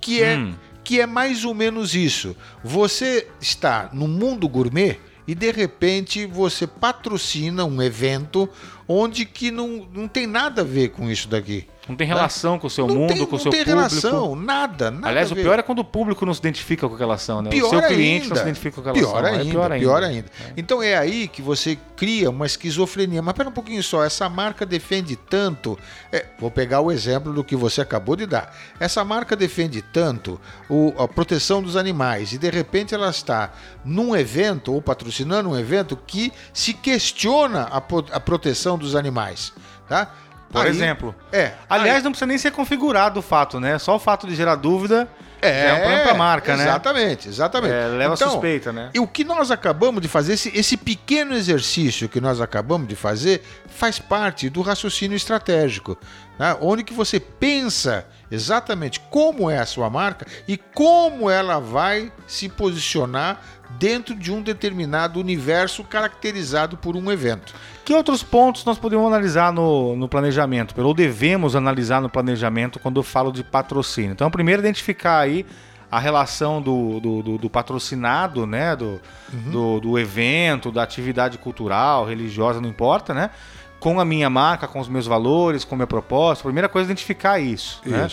Que 0.00 0.22
é, 0.22 0.36
Hum. 0.36 0.54
que 0.84 1.00
é 1.00 1.06
mais 1.06 1.44
ou 1.44 1.54
menos 1.54 1.94
isso. 1.94 2.36
Você 2.62 3.26
está 3.40 3.88
no 3.92 4.06
mundo 4.08 4.48
gourmet 4.48 4.98
e 5.26 5.34
de 5.34 5.50
repente 5.50 6.26
você 6.26 6.66
patrocina 6.66 7.64
um 7.64 7.80
evento 7.80 8.48
onde 8.92 9.24
que 9.24 9.50
não, 9.52 9.86
não 9.94 10.08
tem 10.08 10.26
nada 10.26 10.62
a 10.62 10.64
ver 10.64 10.88
com 10.88 11.08
isso 11.08 11.28
daqui. 11.28 11.66
Não 11.88 11.96
tem 11.96 12.06
relação 12.06 12.56
com 12.56 12.68
o 12.68 12.70
seu 12.70 12.86
não 12.86 12.94
mundo, 12.94 13.08
tem, 13.08 13.18
com 13.18 13.30
o 13.30 13.30
não 13.32 13.38
seu 13.38 13.50
tem 13.50 13.64
público. 13.64 13.76
relação, 13.78 14.36
nada, 14.36 14.90
nada. 14.92 15.08
Aliás, 15.08 15.32
o 15.32 15.34
pior 15.34 15.58
é 15.58 15.62
quando 15.62 15.80
o 15.80 15.84
público 15.84 16.24
não 16.24 16.32
se 16.32 16.38
identifica 16.38 16.88
com 16.88 16.94
aquela 16.94 17.14
ação, 17.14 17.42
né? 17.42 17.50
Pior 17.50 17.66
o 17.66 17.70
seu 17.70 17.82
cliente 17.82 18.22
ainda. 18.24 18.28
não 18.28 18.36
se 18.36 18.42
identifica 18.42 18.74
com 18.80 18.80
aquela 18.88 18.98
ação. 18.98 19.10
Pior 19.12 19.24
É 19.24 19.30
ainda, 19.38 19.50
pior 19.50 19.72
ainda. 19.72 19.84
pior 19.86 20.02
ainda. 20.04 20.26
Então 20.56 20.80
é 20.82 20.96
aí 20.96 21.26
que 21.26 21.42
você 21.42 21.76
cria 21.96 22.30
uma 22.30 22.46
esquizofrenia. 22.46 23.20
Mas 23.22 23.34
pera 23.34 23.48
um 23.48 23.52
pouquinho 23.52 23.82
só, 23.82 24.04
essa 24.04 24.28
marca 24.28 24.64
defende 24.64 25.16
tanto. 25.16 25.76
é, 26.12 26.26
vou 26.38 26.50
pegar 26.50 26.80
o 26.80 26.92
exemplo 26.92 27.32
do 27.32 27.42
que 27.42 27.56
você 27.56 27.80
acabou 27.80 28.14
de 28.14 28.26
dar. 28.26 28.54
Essa 28.78 29.04
marca 29.04 29.34
defende 29.34 29.82
tanto 29.82 30.40
o- 30.68 30.92
a 30.98 31.08
proteção 31.08 31.60
dos 31.62 31.76
animais 31.76 32.32
e 32.32 32.38
de 32.38 32.50
repente 32.50 32.94
ela 32.94 33.10
está 33.10 33.52
num 33.84 34.14
evento 34.14 34.72
ou 34.72 34.80
patrocinando 34.82 35.48
um 35.50 35.58
evento 35.58 35.96
que 35.96 36.32
se 36.52 36.72
questiona 36.74 37.62
a, 37.70 37.78
a 38.12 38.20
proteção 38.20 38.78
dos 38.80 38.96
animais. 38.96 39.52
Tá? 39.88 40.10
Por 40.52 40.62
Aí- 40.64 40.70
exemplo. 40.70 41.14
É. 41.30 41.52
Aliás, 41.68 42.02
não 42.02 42.10
precisa 42.10 42.26
nem 42.26 42.36
ser 42.38 42.50
configurado 42.50 43.20
o 43.20 43.22
fato, 43.22 43.60
né? 43.60 43.78
Só 43.78 43.94
o 43.94 43.98
fato 44.00 44.26
de 44.26 44.34
gerar 44.34 44.56
dúvida 44.56 45.08
já 45.42 45.48
é 45.48 45.72
um 45.72 45.76
problema 45.78 46.02
pra 46.02 46.14
marca, 46.14 46.56
né? 46.56 46.64
Exatamente, 46.64 47.28
exatamente. 47.28 47.72
É, 47.72 47.86
leva 47.86 48.14
Então, 48.14 48.30
suspeita, 48.32 48.72
né? 48.72 48.90
E 48.92 48.98
o 49.00 49.06
que 49.06 49.22
nós 49.24 49.50
acabamos 49.50 50.02
de 50.02 50.08
fazer, 50.08 50.32
esse, 50.34 50.50
esse 50.58 50.76
pequeno 50.76 51.34
exercício 51.34 52.08
que 52.08 52.20
nós 52.20 52.40
acabamos 52.40 52.88
de 52.88 52.96
fazer, 52.96 53.42
faz 53.68 53.98
parte 54.00 54.50
do 54.50 54.60
raciocínio 54.60 55.16
estratégico, 55.16 55.96
né? 56.38 56.56
onde 56.60 56.82
que 56.82 56.92
você 56.92 57.18
pensa 57.20 58.04
exatamente 58.30 59.00
como 59.08 59.48
é 59.50 59.58
a 59.58 59.66
sua 59.66 59.88
marca 59.88 60.26
e 60.46 60.56
como 60.58 61.30
ela 61.30 61.58
vai 61.60 62.12
se 62.26 62.48
posicionar 62.48 63.40
dentro 63.78 64.14
de 64.14 64.30
um 64.32 64.42
determinado 64.42 65.18
universo 65.20 65.82
caracterizado 65.84 66.76
por 66.76 66.96
um 66.96 67.10
evento. 67.10 67.54
Que 67.84 67.94
outros 67.94 68.22
pontos 68.22 68.64
nós 68.64 68.78
podemos 68.78 69.06
analisar 69.06 69.52
no, 69.52 69.96
no 69.96 70.08
planejamento, 70.08 70.74
ou 70.80 70.94
devemos 70.94 71.56
analisar 71.56 72.00
no 72.00 72.08
planejamento 72.08 72.78
quando 72.78 72.98
eu 72.98 73.02
falo 73.02 73.32
de 73.32 73.42
patrocínio? 73.42 74.12
Então, 74.12 74.30
primeiro, 74.30 74.60
identificar 74.60 75.18
aí 75.20 75.46
a 75.90 75.98
relação 75.98 76.62
do, 76.62 77.00
do, 77.00 77.22
do- 77.22 77.38
do 77.38 77.50
patrocinado, 77.50 78.46
né? 78.46 78.76
Do, 78.76 79.00
Uhum. 79.32 79.50
do, 79.50 79.80
do 79.80 79.98
evento, 79.98 80.70
da 80.72 80.82
atividade 80.82 81.38
cultural, 81.38 82.04
religiosa, 82.04 82.60
não 82.60 82.68
importa, 82.68 83.14
né? 83.14 83.30
Com 83.78 83.98
a 84.00 84.04
minha 84.04 84.28
marca, 84.28 84.66
com 84.68 84.78
os 84.80 84.88
meus 84.88 85.06
valores, 85.06 85.64
com 85.64 85.74
o 85.74 85.78
meu 85.78 85.86
propósito. 85.86 86.44
Primeira 86.44 86.68
coisa 86.68 86.86
é 86.86 86.88
identificar 86.90 87.38
isso. 87.40 87.80
né? 87.86 88.08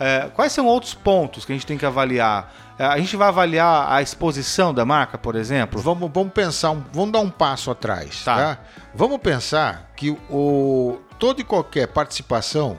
É, 0.00 0.30
quais 0.34 0.50
são 0.52 0.66
outros 0.66 0.94
pontos 0.94 1.44
que 1.44 1.52
a 1.52 1.54
gente 1.54 1.66
tem 1.66 1.78
que 1.78 1.86
avaliar? 1.86 2.52
É, 2.82 2.86
a 2.86 2.98
gente 2.98 3.14
vai 3.14 3.28
avaliar 3.28 3.92
a 3.92 4.02
exposição 4.02 4.74
da 4.74 4.84
marca, 4.84 5.16
por 5.16 5.36
exemplo? 5.36 5.80
Vamos, 5.80 6.10
vamos 6.12 6.32
pensar, 6.32 6.74
vamos 6.92 7.12
dar 7.12 7.20
um 7.20 7.30
passo 7.30 7.70
atrás, 7.70 8.24
Tá. 8.24 8.56
tá? 8.56 8.64
Vamos 8.92 9.18
pensar 9.18 9.92
que 9.96 10.10
o, 10.28 10.98
toda 11.16 11.40
e 11.40 11.44
qualquer 11.44 11.86
participação 11.86 12.76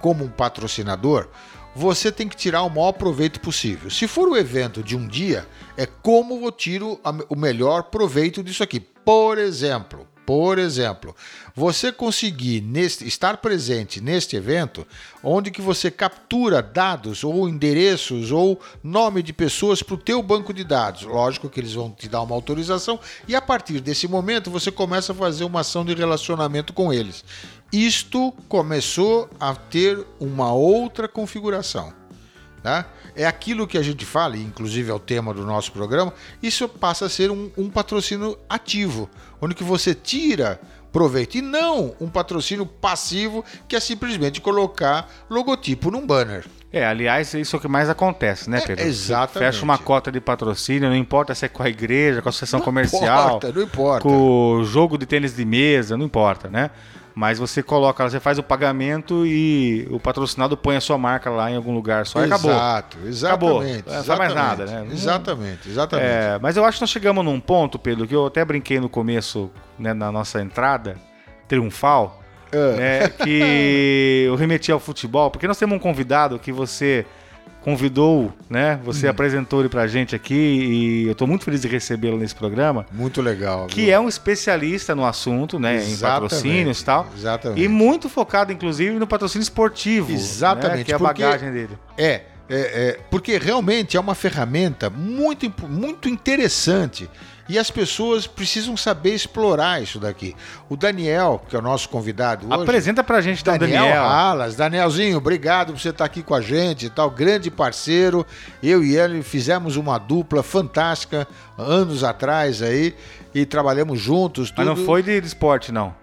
como 0.00 0.24
um 0.24 0.28
patrocinador, 0.28 1.28
você 1.76 2.10
tem 2.10 2.26
que 2.26 2.34
tirar 2.34 2.62
o 2.62 2.68
maior 2.68 2.90
proveito 2.90 3.38
possível. 3.38 3.88
Se 3.88 4.08
for 4.08 4.26
o 4.28 4.36
evento 4.36 4.82
de 4.82 4.96
um 4.96 5.06
dia, 5.06 5.46
é 5.76 5.86
como 5.86 6.44
eu 6.44 6.50
tiro 6.50 7.00
o 7.28 7.36
melhor 7.36 7.84
proveito 7.84 8.42
disso 8.42 8.64
aqui. 8.64 8.80
Por 8.80 9.38
exemplo, 9.38 10.08
por 10.26 10.58
exemplo, 10.58 11.14
você 11.54 11.92
conseguir 11.92 12.60
neste, 12.60 13.06
estar 13.06 13.36
presente 13.36 14.00
neste 14.00 14.34
evento, 14.34 14.84
onde 15.22 15.52
que 15.52 15.62
você 15.62 15.88
captura 15.88 16.60
dados 16.60 17.22
ou 17.22 17.48
endereços 17.48 18.32
ou 18.32 18.60
nome 18.82 19.22
de 19.22 19.32
pessoas 19.32 19.84
para 19.84 19.94
o 19.94 19.98
teu 19.98 20.20
banco 20.20 20.52
de 20.52 20.64
dados. 20.64 21.04
Lógico 21.04 21.48
que 21.48 21.60
eles 21.60 21.72
vão 21.72 21.92
te 21.92 22.08
dar 22.08 22.22
uma 22.22 22.34
autorização 22.34 22.98
e 23.28 23.36
a 23.36 23.40
partir 23.40 23.80
desse 23.80 24.08
momento 24.08 24.50
você 24.50 24.72
começa 24.72 25.12
a 25.12 25.14
fazer 25.14 25.44
uma 25.44 25.60
ação 25.60 25.84
de 25.84 25.94
relacionamento 25.94 26.72
com 26.72 26.92
eles. 26.92 27.24
Isto 27.72 28.32
começou 28.48 29.30
a 29.38 29.54
ter 29.54 30.04
uma 30.18 30.52
outra 30.52 31.06
configuração. 31.06 32.05
Tá? 32.66 32.84
É 33.14 33.24
aquilo 33.24 33.64
que 33.64 33.78
a 33.78 33.82
gente 33.82 34.04
fala, 34.04 34.36
inclusive 34.36 34.90
é 34.90 34.92
o 34.92 34.98
tema 34.98 35.32
do 35.32 35.46
nosso 35.46 35.70
programa, 35.70 36.12
isso 36.42 36.68
passa 36.68 37.06
a 37.06 37.08
ser 37.08 37.30
um, 37.30 37.48
um 37.56 37.70
patrocínio 37.70 38.36
ativo, 38.48 39.08
onde 39.40 39.54
que 39.54 39.62
você 39.62 39.94
tira 39.94 40.60
proveito, 40.90 41.36
e 41.36 41.40
não 41.42 41.94
um 42.00 42.08
patrocínio 42.08 42.66
passivo, 42.66 43.44
que 43.68 43.76
é 43.76 43.78
simplesmente 43.78 44.40
colocar 44.40 45.08
logotipo 45.30 45.92
num 45.92 46.04
banner. 46.04 46.44
É, 46.72 46.84
aliás, 46.84 47.32
isso 47.34 47.54
é 47.54 47.56
o 47.56 47.62
que 47.62 47.68
mais 47.68 47.88
acontece, 47.88 48.50
né, 48.50 48.58
É, 48.58 48.60
Pedro? 48.62 48.82
Você 48.82 48.88
exatamente. 48.90 49.52
Fecha 49.52 49.62
uma 49.64 49.78
cota 49.78 50.10
de 50.10 50.20
patrocínio, 50.20 50.88
não 50.88 50.96
importa 50.96 51.36
se 51.36 51.44
é 51.44 51.48
com 51.48 51.62
a 51.62 51.68
igreja, 51.68 52.20
com 52.20 52.28
a 52.28 52.30
associação 52.30 52.58
Não 52.58 52.64
comercial, 52.64 53.28
importa, 53.28 53.52
não 53.52 53.62
importa. 53.62 54.02
com 54.02 54.56
o 54.56 54.64
jogo 54.64 54.98
de 54.98 55.06
tênis 55.06 55.36
de 55.36 55.44
mesa, 55.44 55.96
não 55.96 56.04
importa, 56.04 56.48
né? 56.50 56.72
Mas 57.18 57.38
você 57.38 57.62
coloca, 57.62 58.06
você 58.10 58.20
faz 58.20 58.38
o 58.38 58.42
pagamento 58.42 59.26
e 59.26 59.88
o 59.90 59.98
patrocinado 59.98 60.54
põe 60.54 60.76
a 60.76 60.82
sua 60.82 60.98
marca 60.98 61.30
lá 61.30 61.50
em 61.50 61.56
algum 61.56 61.74
lugar 61.74 62.04
só 62.06 62.20
e 62.20 62.26
acabou. 62.26 62.50
Exato, 62.50 62.98
Acabou. 62.98 63.62
exatamente. 63.62 63.86
Não 63.88 64.04
faz 64.04 64.18
mais 64.18 64.34
nada, 64.34 64.66
né? 64.66 64.86
Exatamente, 64.92 65.66
exatamente. 65.66 66.06
É, 66.06 66.38
mas 66.42 66.58
eu 66.58 66.64
acho 66.66 66.76
que 66.76 66.82
nós 66.82 66.90
chegamos 66.90 67.24
num 67.24 67.40
ponto, 67.40 67.78
Pedro, 67.78 68.06
que 68.06 68.14
eu 68.14 68.26
até 68.26 68.44
brinquei 68.44 68.78
no 68.78 68.90
começo, 68.90 69.50
né, 69.78 69.94
na 69.94 70.12
nossa 70.12 70.42
entrada 70.42 70.98
triunfal, 71.48 72.20
É. 72.52 72.72
né, 72.76 73.08
que 73.08 74.24
eu 74.28 74.36
remeti 74.36 74.70
ao 74.70 74.78
futebol, 74.78 75.30
porque 75.30 75.48
nós 75.48 75.56
temos 75.58 75.74
um 75.74 75.78
convidado 75.80 76.38
que 76.38 76.52
você 76.52 77.06
convidou, 77.66 78.32
né? 78.48 78.78
Você 78.84 79.08
apresentou 79.08 79.58
ele 79.58 79.68
pra 79.68 79.88
gente 79.88 80.14
aqui 80.14 80.34
e 80.36 81.08
eu 81.08 81.16
tô 81.16 81.26
muito 81.26 81.44
feliz 81.44 81.60
de 81.60 81.66
recebê-lo 81.66 82.16
nesse 82.16 82.32
programa, 82.32 82.86
Muito 82.92 83.20
legal. 83.20 83.66
que 83.66 83.90
é 83.90 83.98
um 83.98 84.08
especialista 84.08 84.94
no 84.94 85.04
assunto, 85.04 85.58
né, 85.58 85.74
em 85.74 85.90
Exatamente, 85.90 86.00
patrocínios 86.30 86.80
e 86.80 86.84
tal. 86.84 87.08
Exatamente. 87.16 87.60
E 87.60 87.66
muito 87.66 88.08
focado, 88.08 88.52
inclusive, 88.52 88.96
no 89.00 89.06
patrocínio 89.08 89.42
esportivo. 89.42 90.12
Exatamente, 90.12 90.78
né, 90.78 90.84
que 90.84 90.92
é 90.92 90.94
a 90.94 90.98
bagagem 90.98 91.50
dele. 91.52 91.76
É, 91.98 92.20
é, 92.48 92.56
é, 92.56 93.00
porque 93.10 93.38
realmente 93.38 93.96
é 93.96 94.00
uma 94.00 94.14
ferramenta 94.14 94.88
muito, 94.88 95.52
muito 95.68 96.08
interessante 96.08 97.08
e 97.48 97.58
as 97.58 97.70
pessoas 97.70 98.26
precisam 98.26 98.76
saber 98.76 99.14
explorar 99.14 99.82
isso 99.82 99.98
daqui. 100.00 100.34
O 100.68 100.76
Daniel, 100.76 101.42
que 101.48 101.54
é 101.54 101.58
o 101.58 101.62
nosso 101.62 101.88
convidado 101.88 102.46
hoje. 102.46 102.62
Apresenta 102.62 103.04
pra 103.04 103.20
gente, 103.20 103.40
então, 103.40 103.56
Daniel, 103.56 103.84
Daniel. 103.84 104.02
Alas. 104.02 104.56
Danielzinho, 104.56 105.16
obrigado 105.16 105.72
por 105.72 105.80
você 105.80 105.90
estar 105.90 106.04
aqui 106.04 106.22
com 106.22 106.34
a 106.34 106.40
gente 106.40 106.86
e 106.86 106.90
tal. 106.90 107.10
Grande 107.10 107.50
parceiro. 107.50 108.26
Eu 108.62 108.82
e 108.82 108.96
ele 108.96 109.22
fizemos 109.22 109.76
uma 109.76 109.98
dupla 109.98 110.42
fantástica 110.42 111.26
anos 111.56 112.02
atrás 112.02 112.62
aí 112.62 112.94
e 113.34 113.46
trabalhamos 113.46 114.00
juntos. 114.00 114.52
Mas 114.56 114.66
não 114.66 114.74
tudo. 114.74 114.86
foi 114.86 115.02
de 115.02 115.16
esporte, 115.18 115.70
não. 115.70 115.94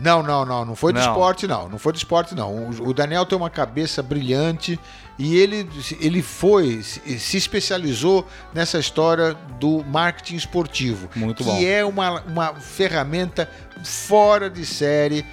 Não, 0.00 0.22
não, 0.22 0.44
não, 0.44 0.64
não 0.64 0.74
foi 0.74 0.92
de 0.92 0.98
Não. 1.00 1.08
esporte, 1.08 1.46
não. 1.46 1.68
Não 1.68 1.78
foi 1.78 1.92
de 1.92 1.98
esporte, 1.98 2.34
não. 2.34 2.50
O, 2.54 2.88
o 2.88 2.94
Daniel 2.94 3.26
tem 3.26 3.36
uma 3.36 3.50
cabeça 3.50 4.02
brilhante 4.02 4.78
e 5.18 5.36
ele, 5.36 5.68
ele 6.00 6.22
foi, 6.22 6.82
se 6.82 7.36
especializou 7.36 8.26
nessa 8.54 8.78
história 8.78 9.36
do 9.58 9.84
marketing 9.84 10.36
esportivo. 10.36 11.08
Muito 11.14 11.44
que 11.44 11.50
bom. 11.50 11.60
é 11.62 11.84
uma, 11.84 12.22
uma 12.22 12.54
ferramenta 12.54 13.48
fora 13.84 14.48
de 14.48 14.64
série, 14.64 15.24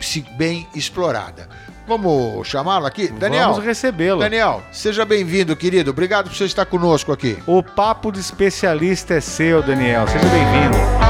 se 0.00 0.20
bem 0.36 0.68
explorada. 0.74 1.48
Vamos 1.86 2.46
chamá-lo 2.48 2.86
aqui? 2.86 3.08
Daniel, 3.08 3.50
Vamos 3.50 3.64
recebê-lo. 3.64 4.20
Daniel, 4.20 4.62
seja 4.72 5.04
bem-vindo, 5.04 5.54
querido. 5.54 5.90
Obrigado 5.90 6.30
por 6.30 6.34
você 6.36 6.44
estar 6.44 6.64
conosco 6.64 7.12
aqui. 7.12 7.36
O 7.46 7.62
papo 7.62 8.10
de 8.10 8.20
especialista 8.20 9.14
é 9.14 9.20
seu, 9.20 9.62
Daniel. 9.62 10.06
Seja 10.08 10.24
bem-vindo. 10.28 11.03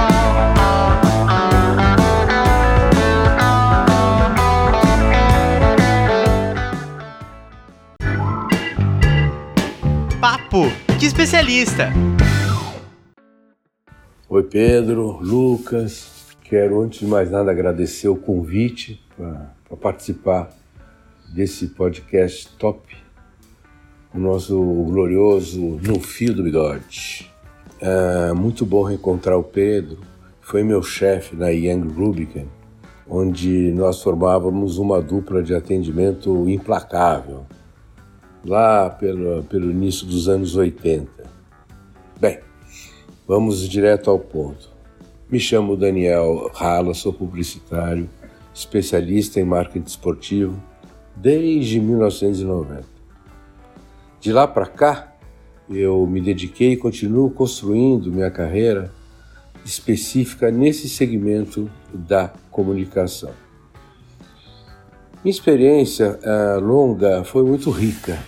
Papo 10.55 10.69
de 11.01 11.07
especialista. 11.07 11.89
Oi, 14.29 14.43
Pedro, 14.45 15.19
Lucas. 15.21 16.29
Quero, 16.45 16.81
antes 16.81 17.01
de 17.01 17.07
mais 17.07 17.29
nada, 17.29 17.51
agradecer 17.51 18.07
o 18.07 18.15
convite 18.15 19.05
para 19.17 19.77
participar 19.77 20.51
desse 21.35 21.67
podcast 21.67 22.49
top. 22.57 22.97
O 24.15 24.19
nosso 24.21 24.57
glorioso 24.85 25.61
No 25.83 25.99
Fio 25.99 26.33
do 26.33 26.45
Bigode. 26.45 27.29
É 27.81 28.33
muito 28.33 28.65
bom 28.65 28.85
reencontrar 28.85 29.37
o 29.37 29.43
Pedro. 29.43 29.99
Foi 30.41 30.63
meu 30.63 30.85
chefe 30.85 31.35
na 31.35 31.49
Young 31.49 31.89
Rubicon, 31.89 32.47
onde 33.09 33.73
nós 33.73 34.01
formávamos 34.01 34.79
uma 34.79 35.03
dupla 35.03 35.43
de 35.43 35.53
atendimento 35.53 36.49
implacável, 36.49 37.45
lá 38.45 38.91
pelo, 38.91 39.43
pelo 39.45 39.71
início 39.71 40.07
dos 40.07 40.29
anos 40.29 40.57
80. 40.57 41.25
Bem, 42.21 42.39
Vamos 43.27 43.67
direto 43.67 44.11
ao 44.11 44.19
ponto. 44.19 44.69
Me 45.31 45.41
chamo 45.41 45.79
Daniel 45.79 46.51
Rala, 46.53 46.93
sou 46.93 47.11
publicitário, 47.11 48.07
especialista 48.53 49.41
em 49.41 49.45
marketing 49.45 49.87
esportivo 49.87 50.63
desde 51.17 51.81
1990. 51.81 52.85
De 54.21 54.31
lá 54.31 54.47
para 54.47 54.67
cá, 54.67 55.17
eu 55.71 56.07
me 56.07 56.21
dediquei 56.21 56.73
e 56.73 56.77
continuo 56.77 57.31
construindo 57.31 58.13
minha 58.13 58.31
carreira 58.31 58.93
específica 59.65 60.51
nesse 60.51 60.87
segmento 60.87 61.71
da 61.95 62.31
comunicação. 62.51 63.33
Minha 65.25 65.33
experiência 65.33 66.21
uh, 66.23 66.61
longa 66.61 67.25
foi 67.25 67.43
muito 67.43 67.71
rica, 67.71 68.19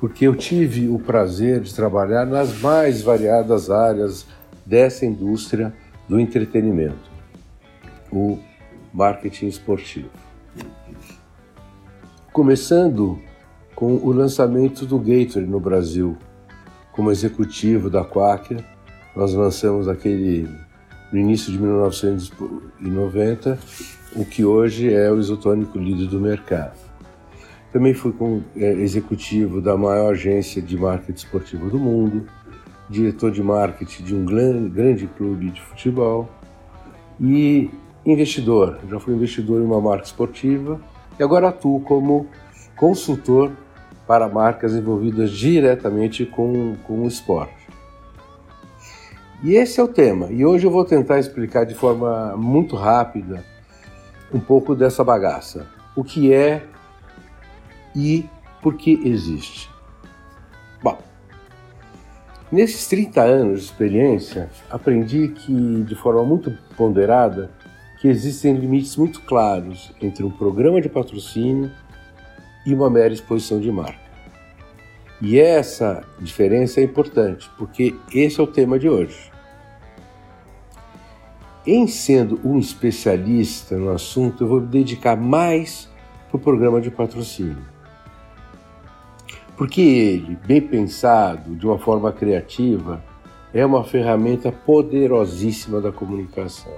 porque 0.00 0.26
eu 0.26 0.34
tive 0.34 0.88
o 0.88 0.98
prazer 0.98 1.60
de 1.60 1.74
trabalhar 1.74 2.24
nas 2.24 2.62
mais 2.62 3.02
variadas 3.02 3.70
áreas 3.70 4.24
dessa 4.64 5.04
indústria 5.04 5.74
do 6.08 6.18
entretenimento, 6.18 7.10
o 8.10 8.38
marketing 8.90 9.48
esportivo. 9.48 10.08
Começando 12.32 13.20
com 13.74 13.96
o 13.96 14.10
lançamento 14.10 14.86
do 14.86 14.98
Gatorade 14.98 15.46
no 15.46 15.60
Brasil, 15.60 16.16
como 16.92 17.10
executivo 17.10 17.90
da 17.90 18.02
Quaker, 18.02 18.64
nós 19.14 19.34
lançamos 19.34 19.88
aquele 19.88 20.48
no 21.12 21.18
início 21.18 21.52
de 21.52 21.58
1990 21.58 23.58
o 24.14 24.24
que 24.24 24.44
hoje 24.44 24.92
é 24.92 25.10
o 25.10 25.18
isotônico 25.18 25.78
líder 25.78 26.06
do 26.06 26.20
mercado. 26.20 26.78
Também 27.72 27.92
fui 27.92 28.12
com, 28.12 28.42
é, 28.56 28.72
executivo 28.74 29.60
da 29.60 29.76
maior 29.76 30.12
agência 30.12 30.62
de 30.62 30.76
marketing 30.76 31.18
esportivo 31.18 31.68
do 31.68 31.78
mundo, 31.78 32.26
diretor 32.88 33.32
de 33.32 33.42
marketing 33.42 34.04
de 34.04 34.14
um 34.14 34.24
grande, 34.24 34.68
grande 34.68 35.06
clube 35.08 35.50
de 35.50 35.60
futebol 35.60 36.28
e 37.20 37.68
investidor. 38.06 38.78
Já 38.88 39.00
fui 39.00 39.14
investidor 39.14 39.60
em 39.60 39.64
uma 39.64 39.80
marca 39.80 40.04
esportiva 40.04 40.80
e 41.18 41.22
agora 41.22 41.48
atuo 41.48 41.80
como 41.80 42.28
consultor 42.76 43.50
para 44.06 44.28
marcas 44.28 44.74
envolvidas 44.74 45.30
diretamente 45.30 46.24
com, 46.24 46.76
com 46.86 47.02
o 47.02 47.08
esporte. 47.08 47.64
E 49.42 49.54
esse 49.56 49.80
é 49.80 49.82
o 49.82 49.88
tema. 49.88 50.28
E 50.30 50.44
hoje 50.44 50.66
eu 50.66 50.70
vou 50.70 50.84
tentar 50.84 51.18
explicar 51.18 51.64
de 51.64 51.74
forma 51.74 52.36
muito 52.36 52.76
rápida 52.76 53.44
um 54.32 54.40
pouco 54.40 54.74
dessa 54.74 55.04
bagaça. 55.04 55.66
O 55.96 56.02
que 56.02 56.32
é 56.32 56.64
e 57.94 58.28
por 58.62 58.74
que 58.74 59.00
existe. 59.04 59.70
Bom, 60.82 60.98
nesses 62.50 62.86
30 62.88 63.20
anos 63.20 63.60
de 63.60 63.66
experiência, 63.66 64.50
aprendi 64.70 65.28
que, 65.28 65.82
de 65.82 65.94
forma 65.94 66.24
muito 66.24 66.50
ponderada, 66.76 67.50
que 68.00 68.08
existem 68.08 68.54
limites 68.54 68.96
muito 68.96 69.22
claros 69.22 69.92
entre 70.00 70.24
um 70.24 70.30
programa 70.30 70.80
de 70.80 70.88
patrocínio 70.88 71.70
e 72.66 72.74
uma 72.74 72.90
mera 72.90 73.12
exposição 73.12 73.60
de 73.60 73.70
marca. 73.70 74.04
E 75.20 75.38
essa 75.38 76.04
diferença 76.20 76.80
é 76.80 76.84
importante, 76.84 77.48
porque 77.56 77.94
esse 78.12 78.40
é 78.40 78.42
o 78.42 78.46
tema 78.46 78.78
de 78.78 78.88
hoje. 78.88 79.33
Em 81.66 81.86
sendo 81.86 82.38
um 82.44 82.58
especialista 82.58 83.78
no 83.78 83.90
assunto, 83.90 84.44
eu 84.44 84.48
vou 84.48 84.60
me 84.60 84.66
dedicar 84.66 85.16
mais 85.16 85.88
para 86.28 86.36
o 86.36 86.40
programa 86.40 86.78
de 86.78 86.90
patrocínio. 86.90 87.64
Porque 89.56 89.80
ele, 89.80 90.36
bem 90.46 90.60
pensado, 90.60 91.54
de 91.54 91.64
uma 91.64 91.78
forma 91.78 92.12
criativa, 92.12 93.02
é 93.52 93.64
uma 93.64 93.82
ferramenta 93.82 94.52
poderosíssima 94.52 95.80
da 95.80 95.90
comunicação. 95.90 96.72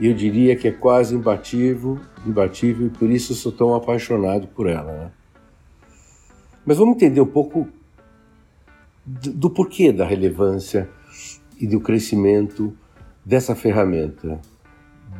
Eu 0.00 0.12
diria 0.12 0.56
que 0.56 0.66
é 0.66 0.72
quase 0.72 1.14
imbatível, 1.14 2.00
imbatível 2.26 2.88
e 2.88 2.90
por 2.90 3.08
isso 3.08 3.32
sou 3.34 3.52
tão 3.52 3.74
apaixonado 3.76 4.48
por 4.48 4.66
ela. 4.66 4.92
Né? 4.92 5.10
Mas 6.66 6.78
vamos 6.78 6.96
entender 6.96 7.20
um 7.20 7.26
pouco 7.26 7.68
do, 9.06 9.32
do 9.32 9.50
porquê 9.50 9.92
da 9.92 10.04
relevância 10.04 10.88
e 11.60 11.66
do 11.66 11.78
crescimento 11.78 12.76
dessa 13.24 13.54
ferramenta, 13.54 14.40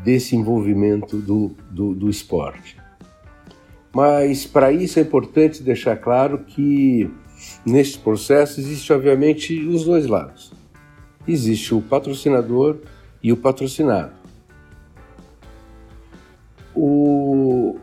desse 0.02 0.36
envolvimento 0.36 1.16
do, 1.16 1.52
do, 1.70 1.94
do 1.94 2.10
esporte. 2.10 2.76
Mas 3.94 4.44
para 4.44 4.72
isso 4.72 4.98
é 4.98 5.02
importante 5.02 5.62
deixar 5.62 5.96
claro 5.96 6.40
que 6.40 7.10
neste 7.64 7.98
processo 7.98 8.60
existe 8.60 8.92
obviamente 8.92 9.58
os 9.66 9.84
dois 9.84 10.06
lados. 10.06 10.52
Existe 11.26 11.74
o 11.74 11.80
patrocinador 11.80 12.78
e 13.22 13.32
o 13.32 13.36
patrocinado. 13.36 14.12
O... 16.74 17.76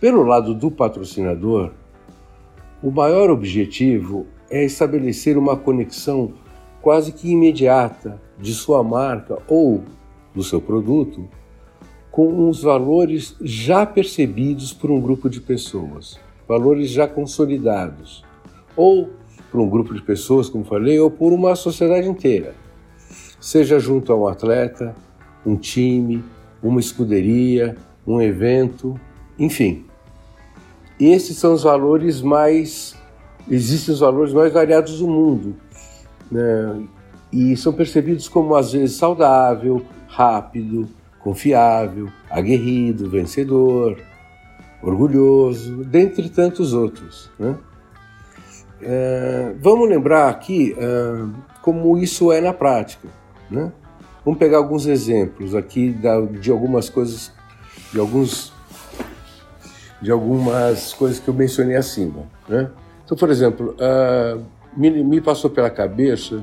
Pelo 0.00 0.22
lado 0.24 0.54
do 0.54 0.70
patrocinador, 0.70 1.72
o 2.82 2.90
maior 2.90 3.30
objetivo 3.30 4.26
é 4.50 4.64
estabelecer 4.64 5.38
uma 5.38 5.56
conexão 5.56 6.34
quase 6.84 7.12
que 7.12 7.30
imediata 7.30 8.20
de 8.38 8.52
sua 8.52 8.84
marca 8.84 9.38
ou 9.48 9.82
do 10.34 10.42
seu 10.42 10.60
produto 10.60 11.26
com 12.10 12.46
os 12.46 12.62
valores 12.62 13.34
já 13.40 13.86
percebidos 13.86 14.74
por 14.74 14.90
um 14.90 15.00
grupo 15.00 15.30
de 15.30 15.40
pessoas, 15.40 16.20
valores 16.46 16.90
já 16.90 17.08
consolidados, 17.08 18.22
ou 18.76 19.08
por 19.50 19.62
um 19.62 19.68
grupo 19.68 19.94
de 19.94 20.02
pessoas, 20.02 20.50
como 20.50 20.62
falei, 20.62 21.00
ou 21.00 21.10
por 21.10 21.32
uma 21.32 21.56
sociedade 21.56 22.06
inteira, 22.06 22.54
seja 23.40 23.78
junto 23.78 24.12
a 24.12 24.16
um 24.16 24.28
atleta, 24.28 24.94
um 25.44 25.56
time, 25.56 26.22
uma 26.62 26.80
escuderia, 26.80 27.78
um 28.06 28.20
evento, 28.20 29.00
enfim. 29.38 29.86
Esses 31.00 31.38
são 31.38 31.54
os 31.54 31.62
valores 31.62 32.20
mais 32.20 32.94
existem 33.50 33.94
os 33.94 34.00
valores 34.00 34.32
mais 34.32 34.52
variados 34.52 34.98
do 34.98 35.08
mundo, 35.08 35.56
né? 36.30 36.86
E 37.32 37.56
são 37.56 37.72
percebidos 37.72 38.28
como 38.28 38.54
às 38.54 38.72
vezes 38.72 38.96
saudável, 38.96 39.84
rápido, 40.06 40.88
confiável, 41.18 42.08
aguerrido, 42.30 43.10
vencedor, 43.10 43.98
orgulhoso, 44.82 45.82
dentre 45.84 46.28
tantos 46.28 46.72
outros. 46.72 47.30
Né? 47.38 47.56
É, 48.82 49.54
vamos 49.60 49.88
lembrar 49.88 50.28
aqui 50.28 50.76
é, 50.78 51.26
como 51.62 51.96
isso 51.98 52.30
é 52.30 52.40
na 52.40 52.52
prática. 52.52 53.08
Né? 53.50 53.72
Vamos 54.24 54.38
pegar 54.38 54.58
alguns 54.58 54.86
exemplos 54.86 55.54
aqui 55.54 55.90
da, 55.90 56.20
de 56.20 56.50
algumas 56.50 56.88
coisas, 56.88 57.32
de 57.92 57.98
alguns, 57.98 58.52
de 60.00 60.10
algumas 60.10 60.92
coisas 60.92 61.18
que 61.18 61.28
eu 61.28 61.34
mencionei 61.34 61.76
acima. 61.76 62.24
Né? 62.48 62.70
Então, 63.04 63.16
por 63.16 63.30
exemplo, 63.30 63.74
uh, 63.74 64.42
me, 64.76 64.90
me 64.90 65.20
passou 65.20 65.50
pela 65.50 65.70
cabeça 65.70 66.42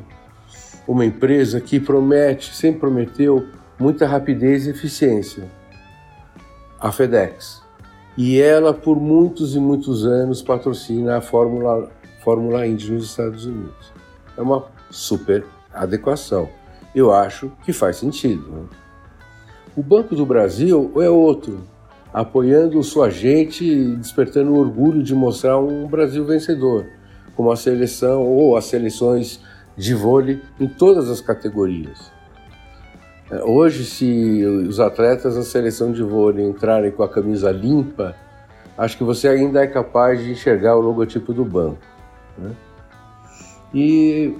uma 0.87 1.05
empresa 1.05 1.61
que 1.61 1.79
promete, 1.79 2.53
sempre 2.53 2.81
prometeu 2.81 3.47
muita 3.79 4.05
rapidez 4.05 4.67
e 4.67 4.71
eficiência. 4.71 5.49
A 6.79 6.91
FedEx. 6.91 7.61
E 8.17 8.39
ela, 8.39 8.73
por 8.73 8.99
muitos 8.99 9.55
e 9.55 9.59
muitos 9.59 10.05
anos, 10.05 10.41
patrocina 10.41 11.17
a 11.17 11.21
Fórmula, 11.21 11.89
Fórmula 12.23 12.67
Indy 12.67 12.91
nos 12.91 13.05
Estados 13.05 13.45
Unidos. 13.45 13.93
É 14.37 14.41
uma 14.41 14.65
super 14.89 15.45
adequação. 15.73 16.49
Eu 16.93 17.13
acho 17.13 17.51
que 17.63 17.71
faz 17.71 17.97
sentido. 17.97 18.49
Né? 18.51 18.63
O 19.75 19.81
Banco 19.81 20.15
do 20.15 20.25
Brasil 20.25 20.91
é 20.97 21.09
outro, 21.09 21.61
apoiando 22.13 22.83
sua 22.83 23.09
gente 23.09 23.63
e 23.63 23.95
despertando 23.95 24.51
o 24.51 24.59
orgulho 24.59 25.01
de 25.01 25.15
mostrar 25.15 25.57
um 25.59 25.87
Brasil 25.87 26.25
vencedor, 26.25 26.85
como 27.35 27.51
a 27.51 27.55
seleção 27.55 28.23
ou 28.23 28.55
as 28.57 28.65
seleções 28.65 29.39
de 29.77 29.93
vôlei 29.93 30.41
em 30.59 30.67
todas 30.67 31.09
as 31.09 31.21
categorias. 31.21 32.11
É, 33.31 33.43
hoje, 33.43 33.85
se 33.85 34.43
os 34.45 34.79
atletas 34.79 35.35
da 35.35 35.43
seleção 35.43 35.91
de 35.91 36.03
vôlei 36.03 36.45
entrarem 36.45 36.91
com 36.91 37.01
a 37.01 37.09
camisa 37.09 37.49
limpa, 37.51 38.15
acho 38.77 38.97
que 38.97 39.03
você 39.03 39.27
ainda 39.27 39.63
é 39.63 39.67
capaz 39.67 40.21
de 40.21 40.31
enxergar 40.31 40.75
o 40.75 40.81
logotipo 40.81 41.33
do 41.33 41.45
banco. 41.45 41.79
Né? 42.37 42.51
E 43.73 44.35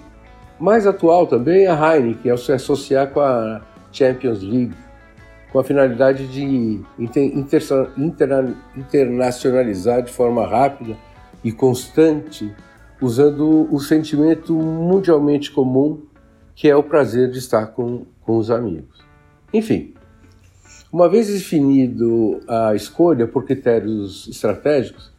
mais 0.60 0.86
atual 0.86 1.26
também 1.26 1.66
é 1.66 1.68
a 1.70 1.96
Heineken, 1.96 2.32
ao 2.32 2.38
se 2.38 2.52
associar 2.52 3.10
com 3.12 3.22
a 3.22 3.62
Champions 3.92 4.42
League, 4.44 4.76
com 5.52 5.60
a 5.60 5.64
finalidade 5.64 6.28
de 6.28 6.82
inter, 7.00 7.24
inter, 7.36 7.62
internacionalizar 8.76 10.02
de 10.04 10.12
forma 10.12 10.46
rápida 10.46 10.96
e 11.44 11.52
constante, 11.52 12.54
usando 13.02 13.68
o 13.74 13.80
sentimento 13.80 14.54
mundialmente 14.54 15.52
comum 15.52 16.04
que 16.54 16.70
é 16.70 16.76
o 16.76 16.84
prazer 16.84 17.32
de 17.32 17.40
estar 17.40 17.68
com 17.68 18.06
com 18.22 18.38
os 18.38 18.50
amigos. 18.50 19.00
Enfim, 19.54 19.94
uma 20.92 21.10
vez 21.10 21.28
definido 21.28 22.40
a 22.48 22.74
escolha 22.76 23.28
por 23.28 23.46
critérios 23.46 24.28
estratégicos, 24.28 25.12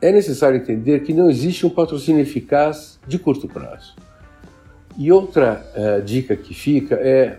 é 0.00 0.10
necessário 0.10 0.58
entender 0.58 1.00
que 1.00 1.12
não 1.12 1.30
existe 1.30 1.66
um 1.66 1.70
patrocínio 1.70 2.22
eficaz 2.22 2.98
de 3.06 3.18
curto 3.18 3.46
prazo. 3.46 3.94
E 4.96 5.12
outra 5.12 5.64
uh, 5.76 6.02
dica 6.02 6.34
que 6.34 6.54
fica 6.54 6.94
é, 6.96 7.38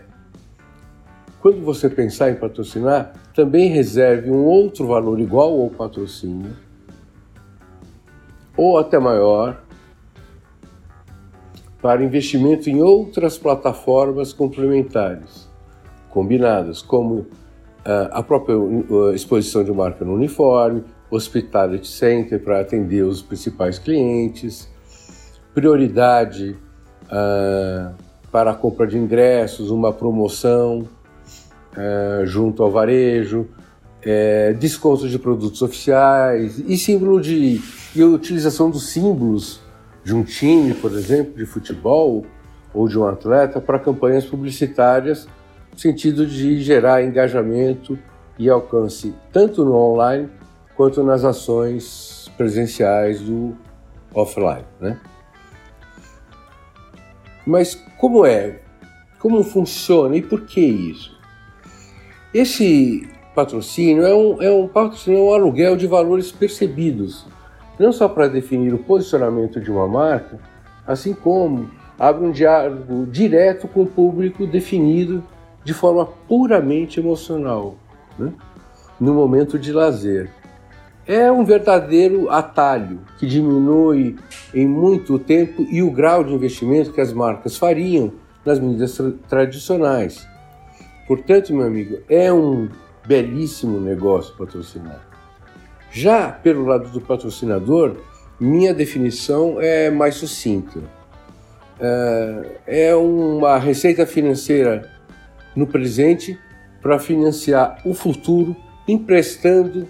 quando 1.41 1.61
você 1.65 1.89
pensar 1.89 2.31
em 2.31 2.35
patrocinar, 2.35 3.13
também 3.35 3.69
reserve 3.69 4.29
um 4.29 4.45
outro 4.45 4.87
valor 4.87 5.19
igual 5.19 5.59
ao 5.59 5.69
patrocínio, 5.69 6.51
ou 8.55 8.77
até 8.77 8.99
maior, 8.99 9.61
para 11.81 12.03
investimento 12.03 12.69
em 12.69 12.81
outras 12.81 13.37
plataformas 13.37 14.33
complementares, 14.33 15.49
combinadas, 16.09 16.81
como 16.81 17.25
ah, 17.83 18.19
a 18.19 18.23
própria 18.23 18.57
uh, 18.57 19.13
exposição 19.13 19.63
de 19.63 19.71
marca 19.71 20.05
no 20.05 20.13
uniforme, 20.13 20.83
Hospitality 21.09 21.87
Center 21.87 22.39
para 22.39 22.61
atender 22.61 23.01
os 23.01 23.21
principais 23.21 23.79
clientes, 23.79 24.69
prioridade 25.53 26.55
uh, 27.07 27.93
para 28.31 28.51
a 28.51 28.53
compra 28.53 28.85
de 28.85 28.97
ingressos, 28.97 29.71
uma 29.71 29.91
promoção 29.91 30.87
uh, 31.75 32.25
junto 32.25 32.63
ao 32.63 32.71
varejo, 32.71 33.47
é, 34.03 34.53
descontos 34.53 35.11
de 35.11 35.19
produtos 35.19 35.61
oficiais 35.61 36.57
e 36.59 36.75
símbolo 36.75 37.21
de 37.21 37.61
e 37.95 38.01
a 38.01 38.05
utilização 38.05 38.69
dos 38.69 38.89
símbolos 38.89 39.59
de 40.03 40.15
um 40.15 40.23
time, 40.23 40.73
por 40.73 40.91
exemplo, 40.93 41.33
de 41.35 41.45
futebol 41.45 42.25
ou 42.73 42.87
de 42.87 42.97
um 42.97 43.05
atleta 43.05 43.59
para 43.59 43.77
campanhas 43.77 44.25
publicitárias, 44.25 45.27
no 45.71 45.77
sentido 45.77 46.25
de 46.25 46.61
gerar 46.61 47.03
engajamento 47.03 47.97
e 48.37 48.49
alcance 48.49 49.13
tanto 49.31 49.63
no 49.63 49.75
online 49.75 50.29
quanto 50.75 51.03
nas 51.03 51.23
ações 51.23 52.31
presenciais 52.37 53.19
do 53.19 53.55
offline, 54.13 54.65
né? 54.79 54.99
Mas 57.45 57.75
como 57.97 58.25
é? 58.25 58.61
Como 59.19 59.43
funciona 59.43 60.15
e 60.15 60.21
por 60.21 60.41
que 60.41 60.61
isso? 60.61 61.19
Esse 62.33 63.07
patrocínio 63.35 64.05
é 64.05 64.15
um, 64.15 64.41
é 64.41 64.51
um 64.51 64.67
patrocínio, 64.67 65.19
é 65.19 65.21
um 65.23 65.33
aluguel 65.33 65.75
de 65.75 65.85
valores 65.85 66.31
percebidos, 66.31 67.25
não 67.81 67.91
só 67.91 68.07
para 68.07 68.27
definir 68.27 68.73
o 68.73 68.77
posicionamento 68.77 69.59
de 69.59 69.71
uma 69.71 69.87
marca, 69.87 70.37
assim 70.85 71.13
como 71.13 71.69
abre 71.97 72.23
um 72.23 72.31
diálogo 72.31 73.07
direto 73.07 73.67
com 73.67 73.81
o 73.81 73.87
público 73.87 74.45
definido 74.45 75.23
de 75.63 75.73
forma 75.73 76.05
puramente 76.05 76.99
emocional, 76.99 77.75
né? 78.19 78.31
no 78.99 79.15
momento 79.15 79.57
de 79.57 79.73
lazer. 79.73 80.29
É 81.07 81.31
um 81.31 81.43
verdadeiro 81.43 82.29
atalho 82.29 82.99
que 83.17 83.25
diminui 83.25 84.15
em 84.53 84.67
muito 84.67 85.17
tempo 85.17 85.63
e 85.63 85.81
o 85.81 85.89
grau 85.89 86.23
de 86.23 86.33
investimento 86.33 86.93
que 86.93 87.01
as 87.01 87.11
marcas 87.11 87.57
fariam 87.57 88.13
nas 88.45 88.59
mídias 88.59 88.95
tra 88.95 89.11
tradicionais. 89.27 90.27
Portanto, 91.07 91.51
meu 91.53 91.65
amigo, 91.65 91.97
é 92.07 92.31
um 92.31 92.69
belíssimo 93.07 93.79
negócio 93.79 94.35
patrocinar. 94.37 95.01
Já 95.91 96.31
pelo 96.31 96.65
lado 96.65 96.89
do 96.89 97.01
patrocinador, 97.01 97.97
minha 98.39 98.73
definição 98.73 99.57
é 99.59 99.89
mais 99.91 100.15
sucinta. 100.15 100.79
É, 101.79 102.89
é 102.89 102.95
uma 102.95 103.57
receita 103.57 104.05
financeira 104.05 104.89
no 105.55 105.67
presente 105.67 106.39
para 106.81 106.97
financiar 106.97 107.79
o 107.85 107.93
futuro, 107.93 108.55
emprestando 108.87 109.87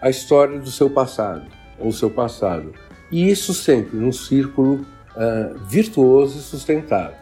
a 0.00 0.08
história 0.08 0.58
do 0.58 0.70
seu 0.70 0.88
passado, 0.88 1.46
ou 1.78 1.92
seu 1.92 2.10
passado. 2.10 2.72
E 3.10 3.30
isso 3.30 3.52
sempre 3.52 3.98
num 3.98 4.12
círculo 4.12 4.86
uh, 5.16 5.58
virtuoso 5.66 6.38
e 6.38 6.42
sustentável. 6.42 7.20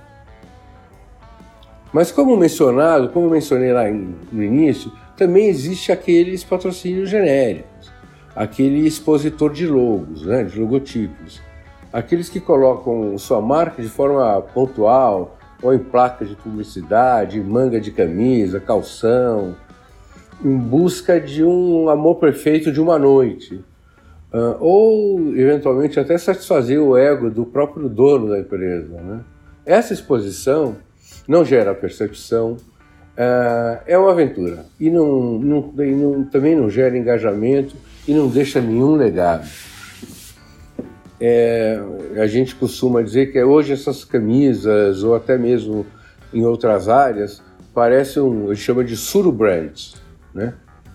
Mas 1.92 2.12
como 2.12 2.36
mencionado, 2.36 3.08
como 3.08 3.28
mencionei 3.30 3.72
lá 3.72 3.84
no 3.90 4.42
início, 4.42 4.92
também 5.18 5.48
existe 5.48 5.90
aqueles 5.90 6.44
patrocínios 6.44 7.10
genéricos, 7.10 7.92
aquele 8.36 8.86
expositor 8.86 9.52
de 9.52 9.66
logos, 9.66 10.24
né, 10.24 10.44
de 10.44 10.58
logotipos, 10.58 11.42
aqueles 11.92 12.28
que 12.28 12.38
colocam 12.38 13.18
sua 13.18 13.42
marca 13.42 13.82
de 13.82 13.88
forma 13.88 14.40
pontual, 14.54 15.36
ou 15.60 15.74
em 15.74 15.78
placas 15.78 16.28
de 16.28 16.36
publicidade, 16.36 17.40
manga 17.40 17.80
de 17.80 17.90
camisa, 17.90 18.60
calção, 18.60 19.56
em 20.44 20.56
busca 20.56 21.20
de 21.20 21.42
um 21.42 21.88
amor 21.88 22.14
perfeito 22.14 22.70
de 22.70 22.80
uma 22.80 22.96
noite. 22.96 23.56
Uh, 24.32 24.54
ou, 24.60 25.36
eventualmente, 25.36 25.98
até 25.98 26.16
satisfazer 26.16 26.80
o 26.80 26.96
ego 26.96 27.28
do 27.28 27.44
próprio 27.44 27.88
dono 27.88 28.28
da 28.28 28.38
empresa. 28.38 29.00
Né? 29.00 29.20
Essa 29.66 29.94
exposição 29.94 30.76
não 31.26 31.44
gera 31.44 31.74
percepção, 31.74 32.56
uh, 33.18 33.82
é 33.86 33.98
uma 33.98 34.12
aventura. 34.12 34.64
E, 34.78 34.88
não, 34.88 35.38
não, 35.38 35.74
e 35.84 35.90
não, 35.90 36.24
também 36.24 36.54
não 36.54 36.70
gera 36.70 36.96
engajamento 36.96 37.74
e 38.06 38.14
não 38.14 38.28
deixa 38.28 38.60
nenhum 38.60 38.94
legado. 38.94 39.46
É, 41.20 41.80
a 42.16 42.26
gente 42.28 42.54
costuma 42.54 43.02
dizer 43.02 43.32
que 43.32 43.42
hoje 43.42 43.72
essas 43.72 44.04
camisas, 44.04 45.02
ou 45.02 45.16
até 45.16 45.36
mesmo 45.36 45.84
em 46.32 46.44
outras 46.44 46.88
áreas, 46.88 47.42
parecem, 47.74 48.22
um, 48.22 48.48
gente 48.54 48.60
chama 48.60 48.84
de 48.84 48.96
surubrands 48.96 49.96
né? 50.32 50.54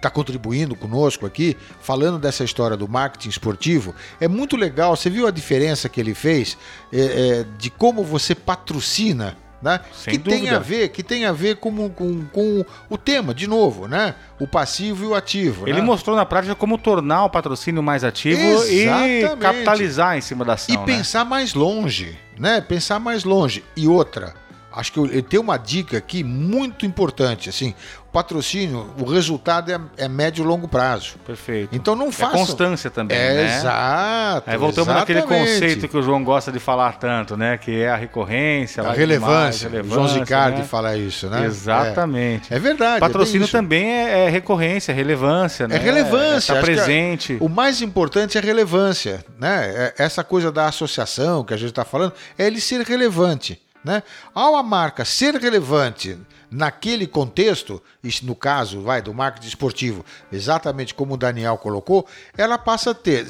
está 0.00 0.10
contribuindo 0.10 0.74
conosco 0.74 1.26
aqui, 1.26 1.56
falando 1.80 2.18
dessa 2.18 2.42
história 2.42 2.76
do 2.76 2.88
marketing 2.88 3.28
esportivo. 3.28 3.94
É 4.20 4.26
muito 4.26 4.56
legal. 4.56 4.96
Você 4.96 5.10
viu 5.10 5.26
a 5.26 5.30
diferença 5.30 5.88
que 5.88 6.00
ele 6.00 6.14
fez 6.14 6.56
é, 6.92 7.00
é, 7.00 7.46
de 7.58 7.70
como 7.70 8.02
você 8.02 8.34
patrocina 8.34 9.36
né? 9.62 9.80
Que 10.04 10.16
dúvida. 10.16 10.30
tem 10.30 10.48
a 10.48 10.58
ver, 10.58 10.88
que 10.88 11.02
tem 11.02 11.26
a 11.26 11.32
ver 11.32 11.56
com, 11.56 11.90
com, 11.90 12.24
com 12.24 12.64
o 12.88 12.96
tema, 12.96 13.34
de 13.34 13.46
novo, 13.46 13.86
né? 13.86 14.14
O 14.38 14.46
passivo 14.46 15.04
e 15.04 15.06
o 15.08 15.14
ativo. 15.14 15.68
Ele 15.68 15.80
né? 15.80 15.86
mostrou 15.86 16.16
na 16.16 16.24
prática 16.24 16.54
como 16.54 16.78
tornar 16.78 17.24
o 17.24 17.30
patrocínio 17.30 17.82
mais 17.82 18.02
ativo 18.02 18.40
Exatamente. 18.40 19.26
e 19.26 19.36
capitalizar 19.36 20.16
em 20.16 20.20
cima 20.20 20.44
da 20.44 20.54
ação. 20.54 20.74
E 20.74 20.78
né? 20.78 20.84
pensar 20.86 21.24
mais 21.24 21.52
longe, 21.52 22.18
né? 22.38 22.60
Pensar 22.60 22.98
mais 22.98 23.24
longe. 23.24 23.62
E 23.76 23.86
outra, 23.86 24.34
acho 24.72 24.92
que 24.92 25.00
ele 25.00 25.22
tem 25.22 25.40
uma 25.40 25.56
dica 25.56 25.98
aqui 25.98 26.22
muito 26.22 26.86
importante, 26.86 27.48
assim, 27.48 27.74
patrocínio, 28.12 28.92
o 28.98 29.04
resultado 29.04 29.70
é, 29.70 29.80
é 29.96 30.08
médio 30.08 30.44
e 30.44 30.46
longo 30.46 30.68
prazo. 30.68 31.14
Perfeito. 31.24 31.74
Então 31.74 31.94
não 31.94 32.10
faça. 32.10 32.36
É 32.36 32.38
constância 32.38 32.90
também, 32.90 33.16
é, 33.16 33.34
né? 33.34 33.56
Exato. 33.56 34.50
Aí 34.50 34.56
voltamos 34.56 34.92
naquele 34.92 35.20
exatamente. 35.20 35.52
conceito 35.52 35.88
que 35.88 35.96
o 35.96 36.02
João 36.02 36.22
gosta 36.24 36.50
de 36.50 36.58
falar 36.58 36.98
tanto, 36.98 37.36
né? 37.36 37.56
Que 37.56 37.82
é 37.82 37.90
a 37.90 37.96
recorrência, 37.96 38.82
A 38.82 38.92
relevância. 38.92 39.70
Mais, 39.70 39.86
o 39.86 39.90
João 39.90 40.08
Zicardi 40.08 40.58
né? 40.58 40.64
fala 40.64 40.96
isso, 40.96 41.28
né? 41.28 41.44
Exatamente. 41.44 42.52
É, 42.52 42.56
é 42.56 42.58
verdade. 42.58 43.00
Patrocínio 43.00 43.46
é 43.46 43.50
também 43.50 43.88
é, 43.88 44.26
é, 44.26 44.28
recorrência, 44.28 44.92
relevância, 44.92 45.68
né? 45.68 45.76
É 45.76 45.78
relevância. 45.78 46.52
É 46.52 46.58
Acho 46.58 46.66
que 46.66 46.72
presente. 46.74 47.38
O 47.40 47.48
mais 47.48 47.80
importante 47.80 48.36
é 48.36 48.40
a 48.40 48.44
relevância, 48.44 49.24
né? 49.38 49.92
É 49.96 50.02
essa 50.02 50.24
coisa 50.24 50.50
da 50.50 50.66
associação 50.66 51.44
que 51.44 51.54
a 51.54 51.56
gente 51.56 51.70
está 51.70 51.84
falando 51.84 52.12
é 52.36 52.46
ele 52.46 52.60
ser 52.60 52.80
relevante, 52.82 53.60
né? 53.84 54.02
Ao 54.34 54.56
a 54.56 54.62
marca 54.62 55.04
ser 55.04 55.34
relevante 55.34 56.18
naquele 56.50 57.06
contexto, 57.06 57.80
no 58.22 58.34
caso, 58.34 58.80
vai, 58.80 59.00
do 59.00 59.14
marketing 59.14 59.46
esportivo, 59.46 60.04
exatamente 60.32 60.94
como 60.94 61.14
o 61.14 61.16
Daniel 61.16 61.56
colocou, 61.56 62.06
ela 62.36 62.58
passa 62.58 62.90
a 62.90 62.94
ter, 62.94 63.26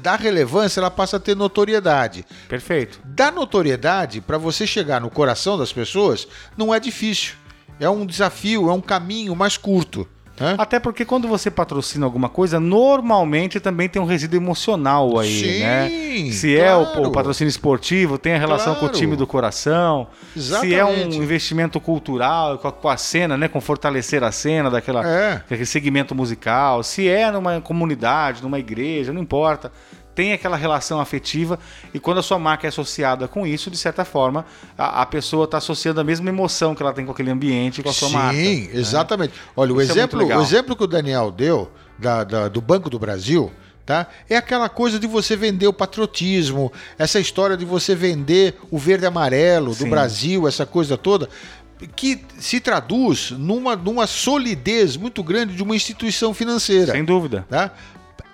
da 0.00 0.14
relevância, 0.14 0.80
ela 0.80 0.90
passa 0.90 1.16
a 1.16 1.20
ter 1.20 1.34
notoriedade. 1.34 2.24
Perfeito. 2.48 3.00
Da 3.04 3.30
notoriedade, 3.30 4.20
para 4.20 4.38
você 4.38 4.66
chegar 4.66 5.00
no 5.00 5.10
coração 5.10 5.58
das 5.58 5.72
pessoas, 5.72 6.28
não 6.56 6.72
é 6.72 6.78
difícil. 6.78 7.34
É 7.80 7.88
um 7.88 8.06
desafio, 8.06 8.68
é 8.68 8.72
um 8.72 8.80
caminho 8.80 9.34
mais 9.34 9.56
curto. 9.56 10.08
Até 10.58 10.80
porque 10.80 11.04
quando 11.04 11.28
você 11.28 11.50
patrocina 11.50 12.06
alguma 12.06 12.28
coisa, 12.28 12.58
normalmente 12.58 13.60
também 13.60 13.88
tem 13.88 14.00
um 14.00 14.04
resíduo 14.06 14.38
emocional 14.38 15.18
aí, 15.18 15.28
Sim, 15.40 15.60
né? 15.60 16.32
Se 16.32 16.56
é 16.56 16.74
o, 16.74 16.86
claro. 16.86 17.08
o 17.08 17.12
patrocínio 17.12 17.48
esportivo, 17.50 18.16
tem 18.18 18.34
a 18.34 18.38
relação 18.38 18.74
com 18.74 18.86
o 18.86 18.88
Claro. 18.88 18.96
time 18.96 19.16
do 19.16 19.26
coração. 19.26 20.06
Se 20.36 20.74
é 20.74 20.84
um 20.84 20.88
Exatamente. 20.90 21.18
investimento 21.18 21.80
cultural, 21.80 22.58
com 22.58 22.68
a, 22.68 22.72
com 22.72 22.88
a 22.88 22.96
cena, 22.96 23.36
né? 23.36 23.48
Com 23.48 23.60
fortalecer 23.60 24.24
a 24.24 24.32
cena 24.32 24.70
daquela, 24.70 25.06
É. 25.06 25.34
daquele 25.36 25.66
segmento 25.66 26.14
musical. 26.14 26.82
Se 26.82 27.08
é 27.08 27.30
numa 27.30 27.60
comunidade, 27.60 28.42
numa 28.42 28.58
igreja, 28.58 29.12
não 29.12 29.20
importa. 29.22 29.70
Tem 30.14 30.32
aquela 30.32 30.56
relação 30.56 31.00
afetiva 31.00 31.58
e 31.94 32.00
quando 32.00 32.18
a 32.18 32.22
sua 32.22 32.38
marca 32.38 32.66
é 32.66 32.68
associada 32.68 33.28
com 33.28 33.46
isso, 33.46 33.70
de 33.70 33.76
certa 33.76 34.04
forma, 34.04 34.44
a, 34.76 35.02
a 35.02 35.06
pessoa 35.06 35.44
está 35.44 35.58
associando 35.58 36.00
a 36.00 36.04
mesma 36.04 36.28
emoção 36.28 36.74
que 36.74 36.82
ela 36.82 36.92
tem 36.92 37.06
com 37.06 37.12
aquele 37.12 37.30
ambiente, 37.30 37.82
com 37.82 37.88
a 37.88 37.92
sua 37.92 38.08
Sim, 38.08 38.14
marca. 38.14 38.36
né? 38.38 38.68
exatamente. 38.72 39.34
Olha, 39.56 39.72
o 39.72 39.80
Isso 39.80 39.92
é 39.92 39.94
exemplo, 39.94 40.18
legal. 40.18 40.38
o 40.38 40.42
exemplo 40.42 40.76
que 40.76 40.82
o 40.84 40.86
Daniel 40.86 41.30
deu 41.30 41.70
da- 41.98 42.24
da- 42.24 42.48
do 42.48 42.60
Banco 42.60 42.90
do 42.90 42.98
Brasil, 42.98 43.50
tá? 43.86 44.06
É 44.28 44.36
aquela 44.36 44.68
coisa 44.68 44.98
de 44.98 45.06
você 45.06 45.36
vender 45.36 45.66
o 45.68 45.72
patriotismo, 45.72 46.72
essa 46.98 47.20
história 47.20 47.56
de 47.56 47.64
você 47.64 47.94
vender 47.94 48.58
o 48.70 48.78
verde 48.78 49.04
e 49.04 49.06
amarelo 49.06 49.68
do 49.70 49.74
Sim. 49.84 49.90
Brasil, 49.90 50.46
essa 50.48 50.66
coisa 50.66 50.98
toda, 50.98 51.28
que 51.96 52.22
se 52.38 52.60
traduz 52.60 53.30
numa, 53.30 53.74
numa 53.76 54.06
solidez 54.06 54.96
muito 54.96 55.22
grande 55.22 55.54
de 55.54 55.62
uma 55.62 55.74
instituição 55.74 56.34
financeira. 56.34 56.92
Sem 56.92 57.04
dúvida. 57.04 57.46
tá? 57.48 57.70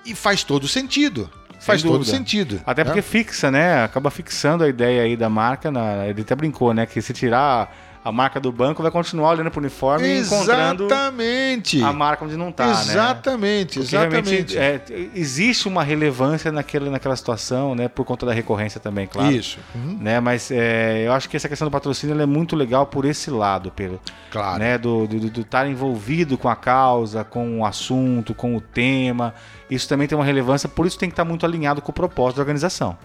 E 0.04 0.14
faz 0.14 0.42
todo 0.42 0.66
sentido. 0.66 1.30
Faz 1.66 1.82
todo 1.82 2.04
sentido. 2.04 2.60
Até 2.64 2.82
né? 2.82 2.90
porque 2.90 3.02
fixa, 3.02 3.50
né? 3.50 3.84
Acaba 3.84 4.10
fixando 4.10 4.64
a 4.64 4.68
ideia 4.68 5.02
aí 5.02 5.16
da 5.16 5.28
marca. 5.28 5.70
Na... 5.70 6.06
Ele 6.06 6.22
até 6.22 6.34
brincou, 6.34 6.72
né? 6.72 6.86
Que 6.86 7.02
se 7.02 7.12
tirar 7.12 7.70
a 8.06 8.12
marca 8.12 8.38
do 8.38 8.52
banco, 8.52 8.82
vai 8.82 8.92
continuar 8.92 9.30
olhando 9.30 9.50
pro 9.50 9.58
uniforme 9.58 10.06
e 10.06 10.20
encontrando 10.20 10.86
Exatamente. 10.86 11.82
a 11.82 11.92
marca 11.92 12.24
onde 12.24 12.36
não 12.36 12.52
tá, 12.52 12.66
né? 12.66 12.72
exatamente, 12.72 13.80
realmente 13.80 14.32
exatamente. 14.32 14.56
é, 14.56 14.80
existe 15.12 15.66
uma 15.66 15.82
relevância 15.82 16.52
naquela, 16.52 16.88
naquela 16.88 17.16
situação, 17.16 17.74
né? 17.74 17.88
Por 17.88 18.04
conta 18.04 18.24
da 18.24 18.32
recorrência 18.32 18.78
também, 18.80 19.08
claro. 19.08 19.32
Isso. 19.32 19.58
Uhum. 19.74 19.98
Né? 20.00 20.20
Mas 20.20 20.52
é, 20.52 21.02
eu 21.04 21.12
acho 21.14 21.28
que 21.28 21.36
essa 21.36 21.48
questão 21.48 21.66
do 21.66 21.72
patrocínio 21.72 22.20
é 22.20 22.26
muito 22.26 22.54
legal 22.54 22.86
por 22.86 23.04
esse 23.04 23.28
lado, 23.28 23.72
Pedro. 23.74 24.00
Claro. 24.30 24.60
Né? 24.60 24.78
Do 24.78 25.02
estar 25.02 25.18
do, 25.18 25.30
do 25.30 25.40
estar 25.40 25.68
envolvido 25.68 26.38
com 26.38 26.48
a 26.48 26.54
causa, 26.54 27.24
com 27.24 27.58
o 27.58 27.66
assunto, 27.66 28.32
com 28.34 28.54
o 28.54 28.60
tema. 28.60 29.34
Isso 29.70 29.88
também 29.88 30.06
tem 30.06 30.16
uma 30.16 30.24
relevância, 30.24 30.68
por 30.68 30.86
isso 30.86 30.98
tem 30.98 31.08
que 31.08 31.14
estar 31.14 31.24
muito 31.24 31.44
alinhado 31.44 31.82
com 31.82 31.90
o 31.90 31.94
propósito 31.94 32.36
da 32.36 32.42
organização. 32.42 32.96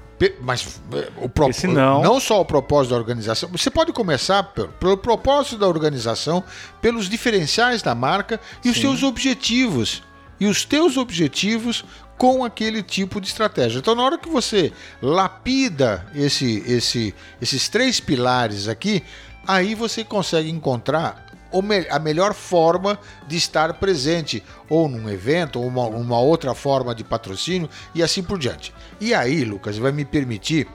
Mas 0.41 0.79
é, 0.93 1.09
o 1.17 1.27
pro... 1.27 1.45
Porque 1.45 1.53
senão- 1.53 2.01
não 2.01 2.19
só 2.19 2.39
o 2.41 2.45
propósito 2.45 2.91
da 2.91 2.97
organização, 2.97 3.49
você 3.49 3.71
pode 3.71 3.91
começar 3.91 4.43
pelo, 4.43 4.67
pelo 4.67 4.97
propósito 4.97 5.57
da 5.57 5.67
organização, 5.67 6.43
pelos 6.79 7.09
diferenciais 7.09 7.81
da 7.81 7.95
marca 7.95 8.39
e 8.63 8.69
os 8.69 8.75
Sim. 8.75 8.81
seus 8.81 9.03
objetivos. 9.03 10.03
E 10.39 10.45
os 10.45 10.63
teus 10.65 10.97
objetivos 10.97 11.83
com 12.17 12.45
aquele 12.45 12.83
tipo 12.83 13.19
de 13.19 13.27
estratégia. 13.27 13.79
Então, 13.79 13.95
na 13.95 14.03
hora 14.03 14.17
que 14.17 14.29
você 14.29 14.71
lapida 15.01 16.05
esse, 16.13 16.63
esse, 16.67 17.15
esses 17.41 17.67
três 17.67 17.99
pilares 17.99 18.67
aqui, 18.67 19.03
aí 19.47 19.73
você 19.73 20.03
consegue 20.03 20.49
encontrar 20.49 21.30
me- 21.59 21.87
a 21.89 21.97
melhor 21.97 22.35
forma 22.35 22.99
de 23.27 23.35
estar 23.35 23.73
presente, 23.79 24.43
ou 24.69 24.87
num 24.87 25.09
evento, 25.09 25.59
ou 25.59 25.65
uma, 25.65 25.85
uma 25.87 26.19
outra 26.19 26.53
forma 26.53 26.93
de 26.93 27.03
patrocínio, 27.03 27.67
e 27.95 28.03
assim 28.03 28.21
por 28.21 28.37
diante. 28.37 28.71
E 28.99 29.11
aí, 29.11 29.43
Lucas, 29.43 29.75
vai 29.79 29.91
me 29.91 30.05
permitir. 30.05 30.67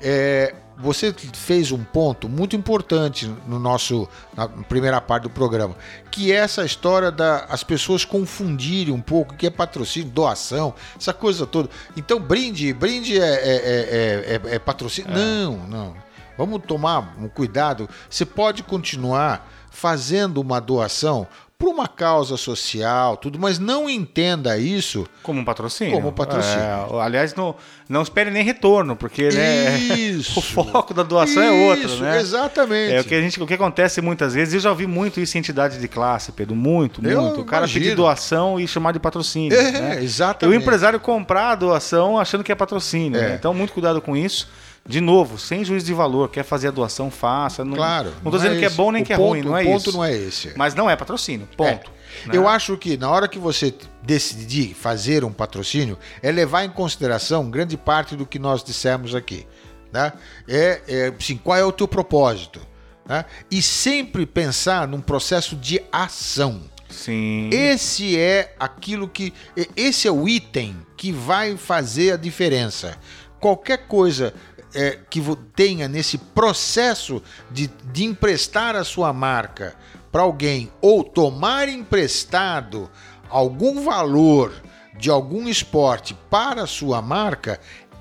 é, 0.00 0.54
você 0.78 1.10
fez 1.32 1.72
um 1.72 1.82
ponto 1.82 2.28
muito 2.28 2.54
importante 2.54 3.34
no 3.46 3.58
nosso 3.58 4.06
na 4.36 4.46
primeira 4.46 5.00
parte 5.00 5.22
do 5.22 5.30
programa, 5.30 5.74
que 6.10 6.30
é 6.30 6.34
essa 6.36 6.66
história 6.66 7.10
da 7.10 7.46
as 7.48 7.64
pessoas 7.64 8.04
confundirem 8.04 8.92
um 8.92 9.00
pouco 9.00 9.32
o 9.32 9.36
que 9.38 9.46
é 9.46 9.50
patrocínio, 9.50 10.10
doação, 10.10 10.74
essa 11.00 11.14
coisa 11.14 11.46
toda. 11.46 11.70
Então, 11.96 12.20
brinde, 12.20 12.74
brinde 12.74 13.18
é, 13.18 13.24
é- 13.24 13.56
é- 13.56 14.50
é- 14.50 14.54
é 14.56 14.58
patrocínio? 14.58 15.10
Não, 15.12 15.56
não. 15.66 15.94
Vamos 16.36 16.60
tomar 16.66 17.14
um 17.18 17.26
cuidado. 17.26 17.88
Você 18.10 18.26
pode 18.26 18.62
continuar 18.62 19.50
fazendo 19.76 20.40
uma 20.40 20.58
doação 20.58 21.26
por 21.58 21.68
uma 21.68 21.86
causa 21.88 22.36
social, 22.36 23.16
tudo, 23.16 23.38
mas 23.38 23.58
não 23.58 23.88
entenda 23.88 24.58
isso 24.58 25.06
Como 25.22 25.40
um 25.40 25.44
patrocínio. 25.44 25.94
Como 25.94 26.08
um 26.08 26.12
patrocínio. 26.12 26.60
É, 26.60 27.00
aliás, 27.00 27.34
não, 27.34 27.54
não 27.88 28.02
espere 28.02 28.30
nem 28.30 28.44
retorno, 28.44 28.94
porque 28.94 29.30
né, 29.30 29.78
Isso. 29.96 30.38
o 30.38 30.42
foco 30.42 30.92
da 30.92 31.02
doação 31.02 31.42
é 31.42 31.50
outro, 31.70 31.86
Isso, 31.86 32.02
né? 32.02 32.20
Exatamente. 32.20 32.94
É 32.94 33.00
o 33.00 33.04
que 33.04 33.14
a 33.14 33.20
gente, 33.22 33.42
o 33.42 33.46
que 33.46 33.54
acontece 33.54 34.02
muitas 34.02 34.34
vezes, 34.34 34.52
eu 34.52 34.60
já 34.60 34.70
ouvi 34.70 34.86
muito 34.86 35.18
isso 35.18 35.36
em 35.36 35.40
entidade 35.40 35.78
de 35.78 35.88
classe, 35.88 36.30
Pedro, 36.32 36.54
muito, 36.54 37.06
Eu 37.06 37.22
muito. 37.22 37.40
O 37.40 37.44
cara 37.44 37.64
imagino. 37.64 37.84
pedir 37.84 37.96
doação 37.96 38.60
e 38.60 38.68
chamar 38.68 38.92
de 38.92 38.98
patrocínio. 38.98 39.58
É, 39.58 39.72
né? 39.72 39.94
E 39.94 40.00
o 40.00 40.02
exatamente. 40.04 40.62
empresário 40.62 41.00
comprar 41.00 41.52
a 41.52 41.54
doação 41.54 42.18
achando 42.18 42.44
que 42.44 42.52
é 42.52 42.54
patrocínio. 42.54 43.18
É. 43.18 43.28
né? 43.28 43.34
Então, 43.34 43.54
muito 43.54 43.72
cuidado 43.72 44.00
com 44.02 44.14
isso. 44.14 44.46
De 44.88 45.00
novo, 45.00 45.38
sem 45.38 45.64
juízo 45.64 45.84
de 45.86 45.92
valor, 45.92 46.28
quer 46.30 46.44
fazer 46.44 46.68
a 46.68 46.70
doação, 46.70 47.10
faça. 47.10 47.64
Não, 47.64 47.74
Claro. 47.76 48.12
Não 48.22 48.30
tô 48.30 48.36
dizendo 48.38 48.58
que 48.58 48.64
é 48.64 48.70
bom 48.70 48.92
nem 48.92 49.02
O 49.02 49.06
que 49.06 49.12
é 49.12 49.16
ponto- 49.16 49.28
ruim, 49.28 49.42
não 49.42 49.56
é 49.56 49.62
O 49.62 49.66
ponto 49.66 49.88
isso. 49.88 49.96
não 49.96 50.04
é 50.04 50.14
esse. 50.16 50.52
Mas 50.56 50.74
não 50.74 50.88
é 50.88 50.94
patrocínio, 50.96 51.48
ponto. 51.56 51.90
É. 52.24 52.28
né? 52.28 52.36
Eu 52.36 52.46
acho 52.48 52.76
que 52.76 52.96
na 52.96 53.10
hora 53.10 53.26
que 53.28 53.38
você 53.38 53.74
decidir 54.02 54.74
fazer 54.74 55.24
um 55.24 55.32
patrocínio, 55.32 55.98
é 56.22 56.30
levar 56.30 56.64
em 56.64 56.70
consideração 56.70 57.50
grande 57.50 57.76
parte 57.76 58.14
do 58.16 58.24
que 58.24 58.38
nós 58.38 58.62
dissemos 58.62 59.14
aqui. 59.14 59.46
Né? 59.92 60.12
É, 60.48 60.80
é 60.88 61.12
assim, 61.18 61.36
qual 61.36 61.56
é 61.58 61.64
o 61.64 61.72
teu 61.72 61.88
propósito? 61.88 62.60
né? 63.08 63.24
E 63.50 63.62
sempre 63.62 64.26
pensar 64.26 64.86
num 64.88 65.00
processo 65.00 65.54
de 65.56 65.80
ação. 65.92 66.62
Sim. 66.88 67.50
Esse 67.52 68.18
é 68.18 68.54
aquilo 68.58 69.08
que. 69.08 69.32
Esse 69.76 70.06
é 70.08 70.10
o 70.10 70.28
item 70.28 70.76
que 70.96 71.12
vai 71.12 71.56
fazer 71.56 72.12
a 72.12 72.16
diferença. 72.16 72.96
Qualquer 73.40 73.86
coisa 73.86 74.32
é, 74.76 74.98
que 75.10 75.20
tenha 75.54 75.88
nesse 75.88 76.18
processo 76.18 77.22
de, 77.50 77.68
de 77.92 78.04
emprestar 78.04 78.76
a 78.76 78.84
sua 78.84 79.12
marca 79.12 79.74
para 80.12 80.22
alguém 80.22 80.70
ou 80.80 81.02
tomar 81.02 81.68
emprestado 81.68 82.88
algum 83.28 83.82
valor 83.84 84.52
de 84.98 85.10
algum 85.10 85.48
esporte 85.48 86.14
para 86.30 86.62
a 86.62 86.66
sua 86.66 87.02
marca, 87.02 87.58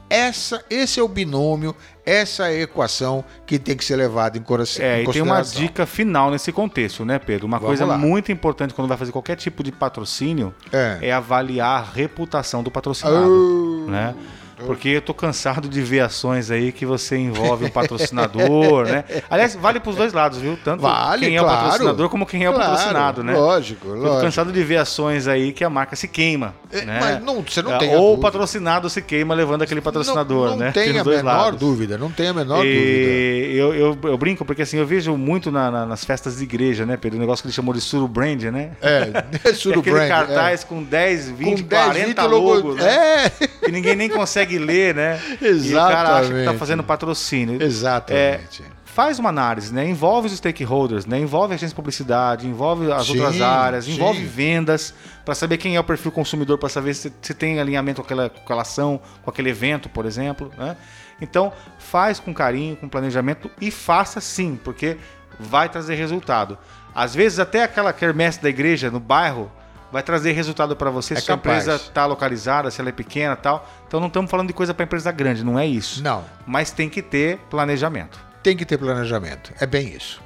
essa, 0.09 0.63
esse 0.69 0.99
é 0.99 1.03
o 1.03 1.07
binômio, 1.07 1.75
essa 2.05 2.47
é 2.47 2.59
a 2.59 2.61
equação 2.61 3.25
que 3.45 3.57
tem 3.57 3.75
que 3.75 3.83
ser 3.83 3.95
levada 3.95 4.37
em, 4.37 4.41
cora- 4.41 4.63
É, 4.79 4.99
em 5.01 5.03
e 5.03 5.11
tem 5.11 5.21
uma 5.21 5.37
consideração. 5.37 5.61
dica 5.61 5.85
final 5.87 6.29
nesse 6.29 6.51
contexto, 6.51 7.03
né, 7.03 7.17
Pedro? 7.17 7.47
Uma 7.47 7.57
Vamos 7.57 7.69
coisa 7.79 7.85
lá. 7.85 7.97
muito 7.97 8.31
importante 8.31 8.73
quando 8.73 8.87
vai 8.87 8.97
fazer 8.97 9.11
qualquer 9.11 9.35
tipo 9.35 9.63
de 9.63 9.71
patrocínio 9.71 10.53
É. 10.71 10.99
é, 11.01 11.11
avaliar 11.11 11.81
a 11.81 11.83
reputação 11.83 12.61
do 12.61 12.69
patrocinado, 12.69 13.85
Oh. 13.87 13.89
né? 13.89 14.13
Porque 14.57 14.89
eu 14.89 15.01
tô 15.01 15.13
cansado 15.13 15.67
de 15.67 15.81
ver 15.81 15.99
ações 15.99 16.49
aí 16.51 16.71
que 16.71 16.85
você 16.85 17.17
envolve 17.17 17.65
um 17.65 17.69
patrocinador, 17.69 18.85
né? 18.85 19.03
Aliás, 19.29 19.55
vale 19.55 19.79
pros 19.79 19.95
dois 19.95 20.13
lados, 20.13 20.37
viu? 20.39 20.57
Tanto 20.63 20.81
Vale, 20.81 21.25
quem 21.25 21.35
é 21.35 21.41
o 21.41 21.43
claro. 21.43 21.61
patrocinador 21.61 22.09
como 22.09 22.25
quem 22.25 22.43
é 22.45 22.49
o 22.49 22.53
Claro, 22.53 22.71
patrocinado, 22.71 23.23
né? 23.23 23.33
Lógico, 23.33 23.87
Eu 23.89 23.95
tô 23.95 23.99
lógico. 24.01 24.21
cansado 24.21 24.51
de 24.51 24.63
ver 24.63 24.77
ações 24.77 25.27
aí 25.27 25.51
que 25.51 25.63
a 25.63 25.69
marca 25.69 25.95
se 25.95 26.07
queima. 26.07 26.53
É, 26.71 26.81
né? 26.85 26.97
mas 27.01 27.23
não- 27.23 27.41
você 27.41 27.61
não 27.61 27.73
É, 27.73 27.77
tem 27.77 27.89
Ou 27.95 27.95
o 27.95 28.01
dúvida. 28.11 28.21
patrocinado 28.21 28.89
se 28.89 29.01
queima 29.01 29.33
levando 29.33 29.61
aquele 29.61 29.81
patrocinador, 29.81 30.49
não, 30.51 30.51
não 30.51 30.57
né? 30.65 30.71
tem 30.71 30.91
os 30.91 30.97
a 30.99 31.03
dois 31.03 31.17
menor 31.17 31.31
lados. 31.37 31.59
dúvida, 31.59 31.97
não 31.97 32.11
tem 32.11 32.27
a 32.29 32.33
menor 32.33 32.57
dúvida. 32.57 32.69
E 32.75 33.55
eu, 33.57 33.73
eu, 33.73 33.97
eu 34.03 34.17
brinco 34.17 34.45
porque 34.45 34.61
assim, 34.61 34.77
eu 34.77 34.85
vejo 34.85 35.15
muito 35.17 35.51
na- 35.51 35.69
na- 35.69 35.85
nas 35.85 36.03
festas 36.05 36.37
de 36.37 36.43
igreja, 36.43 36.85
né, 36.85 36.97
Pedro? 36.97 37.17
O 37.17 37.21
negócio 37.21 37.43
que 37.43 37.47
ele 37.47 37.53
chamou 37.55 37.73
de 37.73 37.81
suru 37.81 38.07
brand, 38.07 38.41
né? 38.43 38.71
É, 38.81 39.09
é 39.35 39.37
Que 39.39 39.47
é 39.49 39.53
Suru 39.53 39.79
aquele 39.81 39.95
Brand, 39.95 40.09
cartaz 40.09 40.63
com 40.63 40.83
10, 40.83 41.29
é. 41.29 41.33
20, 41.33 41.61
Com 41.63 41.67
10, 41.67 41.83
40 41.85 42.05
20 42.21 42.31
logo- 42.31 42.53
logos, 42.53 42.75
né? 42.77 42.85
É, 43.25 43.31
Que 43.65 43.71
ninguém 43.71 43.95
nem 43.95 44.09
consegue 44.09 44.57
ler, 44.57 44.93
né? 44.95 45.19
E 45.41 45.73
o 45.73 45.77
cara 45.77 46.17
acha 46.17 46.27
que 46.27 46.33
tá 46.33 46.39
Exatamente. 46.39 46.59
fazendo 46.59 46.83
patrocínio. 46.83 47.61
exatamente. 47.61 48.63
Faz 48.85 49.19
uma 49.19 49.27
análise, 49.27 49.73
né? 49.73 49.85
Envolve 49.89 50.27
os 50.27 50.37
stakeholders, 50.37 51.05
né? 51.05 51.19
Envolve 51.19 51.51
a 51.51 51.55
agência 51.55 51.67
de 51.69 51.75
publicidade, 51.75 52.47
envolve 52.47 52.89
as 52.89 53.05
Sim, 53.05 53.19
outras 53.19 53.41
áreas, 53.41 53.83
sim. 53.83 53.95
envolve 53.95 54.23
vendas, 54.23 54.93
para 55.25 55.35
saber 55.35 55.57
quem 55.57 55.75
é 55.75 55.79
o 55.81 55.83
perfil 55.83 56.13
consumidor, 56.13 56.57
para 56.57 56.69
saber 56.69 56.93
se, 56.93 57.11
se 57.21 57.33
tem 57.33 57.59
alinhamento 57.59 57.99
com 58.01 58.05
aquela, 58.05 58.29
com 58.29 58.39
aquela 58.39 58.61
ação, 58.61 59.01
com 59.21 59.29
aquele 59.29 59.49
evento, 59.49 59.89
por 59.89 60.05
exemplo, 60.05 60.49
né? 60.57 60.77
Então, 61.19 61.51
faz 61.77 62.21
com 62.21 62.33
carinho, 62.33 62.77
com 62.77 62.87
planejamento 62.87 63.51
e 63.59 63.69
faça 63.69 64.21
sim, 64.21 64.57
porque 64.63 64.95
vai 65.37 65.67
trazer 65.67 65.95
resultado. 65.95 66.57
Às 66.93 67.13
vezes, 67.13 67.37
até 67.39 67.63
aquela 67.63 67.91
quermesse 67.91 68.41
da 68.41 68.47
igreja 68.47 68.89
no 68.89 69.01
bairro 69.01 69.51
vai 69.91 70.03
trazer 70.03 70.31
resultado 70.33 70.75
para 70.75 70.89
você 70.89 71.13
É 71.13 71.17
se 71.19 71.23
a 71.31 71.35
capaz. 71.35 71.63
empresa 71.63 71.81
está 71.83 72.05
localizada, 72.05 72.69
se 72.71 72.79
ela 72.81 72.89
é 72.89 72.93
pequena 72.93 73.33
e 73.33 73.37
tal. 73.37 73.67
Então, 73.87 73.99
não 73.99 74.07
estamos 74.07 74.29
falando 74.29 74.47
de 74.47 74.53
coisa 74.53 74.73
para 74.73 74.85
empresa 74.85 75.11
grande, 75.11 75.43
não 75.43 75.57
é 75.57 75.65
isso. 75.65 76.03
Não, 76.03 76.23
Mas 76.45 76.71
tem 76.71 76.89
que 76.89 77.01
ter 77.01 77.37
planejamento. 77.49 78.19
tem 78.43 78.55
que 78.57 78.65
ter 78.65 78.77
planejamento. 78.77 79.51
É 79.59 79.65
bem 79.65 79.87
isso. 79.95 80.21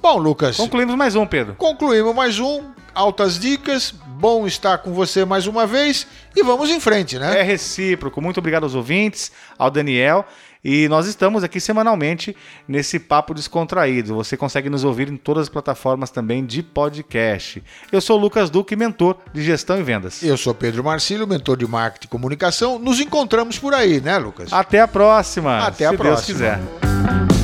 Bom, 0.00 0.18
Lucas, 0.18 0.56
Concluímos 0.56 0.94
mais 0.96 1.16
um, 1.16 1.24
Pedro. 1.26 1.54
concluímos 1.54 2.14
mais 2.14 2.38
um. 2.38 2.72
Altas 2.94 3.38
dicas. 3.38 3.90
Bom 3.90 4.46
estar 4.46 4.78
com 4.78 4.92
você 4.92 5.24
mais 5.24 5.46
uma 5.46 5.66
vez. 5.66 6.06
E 6.36 6.42
vamos 6.44 6.68
em 6.70 6.78
frente, 6.78 7.18
né? 7.18 7.40
É 7.40 7.42
recíproco. 7.42 8.20
Muito 8.20 8.38
obrigado 8.38 8.62
aos 8.64 8.74
ouvintes, 8.74 9.32
ao 9.58 9.70
Daniel. 9.70 10.24
E 10.64 10.88
nós 10.88 11.06
estamos 11.06 11.44
aqui 11.44 11.60
semanalmente 11.60 12.34
nesse 12.66 12.98
papo 12.98 13.34
descontraído. 13.34 14.14
Você 14.14 14.36
consegue 14.36 14.70
nos 14.70 14.82
ouvir 14.82 15.10
em 15.10 15.16
todas 15.16 15.42
as 15.42 15.48
plataformas 15.48 16.10
também 16.10 16.44
de 16.44 16.62
podcast. 16.62 17.62
Eu 17.92 18.00
sou 18.00 18.18
o 18.18 18.20
Lucas 18.20 18.48
Duque, 18.48 18.74
mentor 18.74 19.18
de 19.32 19.42
gestão 19.42 19.78
e 19.78 19.82
vendas. 19.82 20.22
Eu 20.22 20.36
sou 20.36 20.54
Pedro 20.54 20.82
Marcílio, 20.82 21.26
mentor 21.26 21.58
de 21.58 21.66
marketing 21.66 22.06
e 22.06 22.10
comunicação. 22.10 22.78
Nos 22.78 22.98
encontramos 23.00 23.58
por 23.58 23.74
aí, 23.74 24.00
né, 24.00 24.16
Lucas? 24.16 24.52
Até 24.52 24.80
a 24.80 24.88
próxima. 24.88 25.58
Até 25.58 25.86
a 25.86 25.90
se 25.90 25.96
próxima. 25.96 26.38
Deus 26.38 26.60
quiser. 26.60 27.43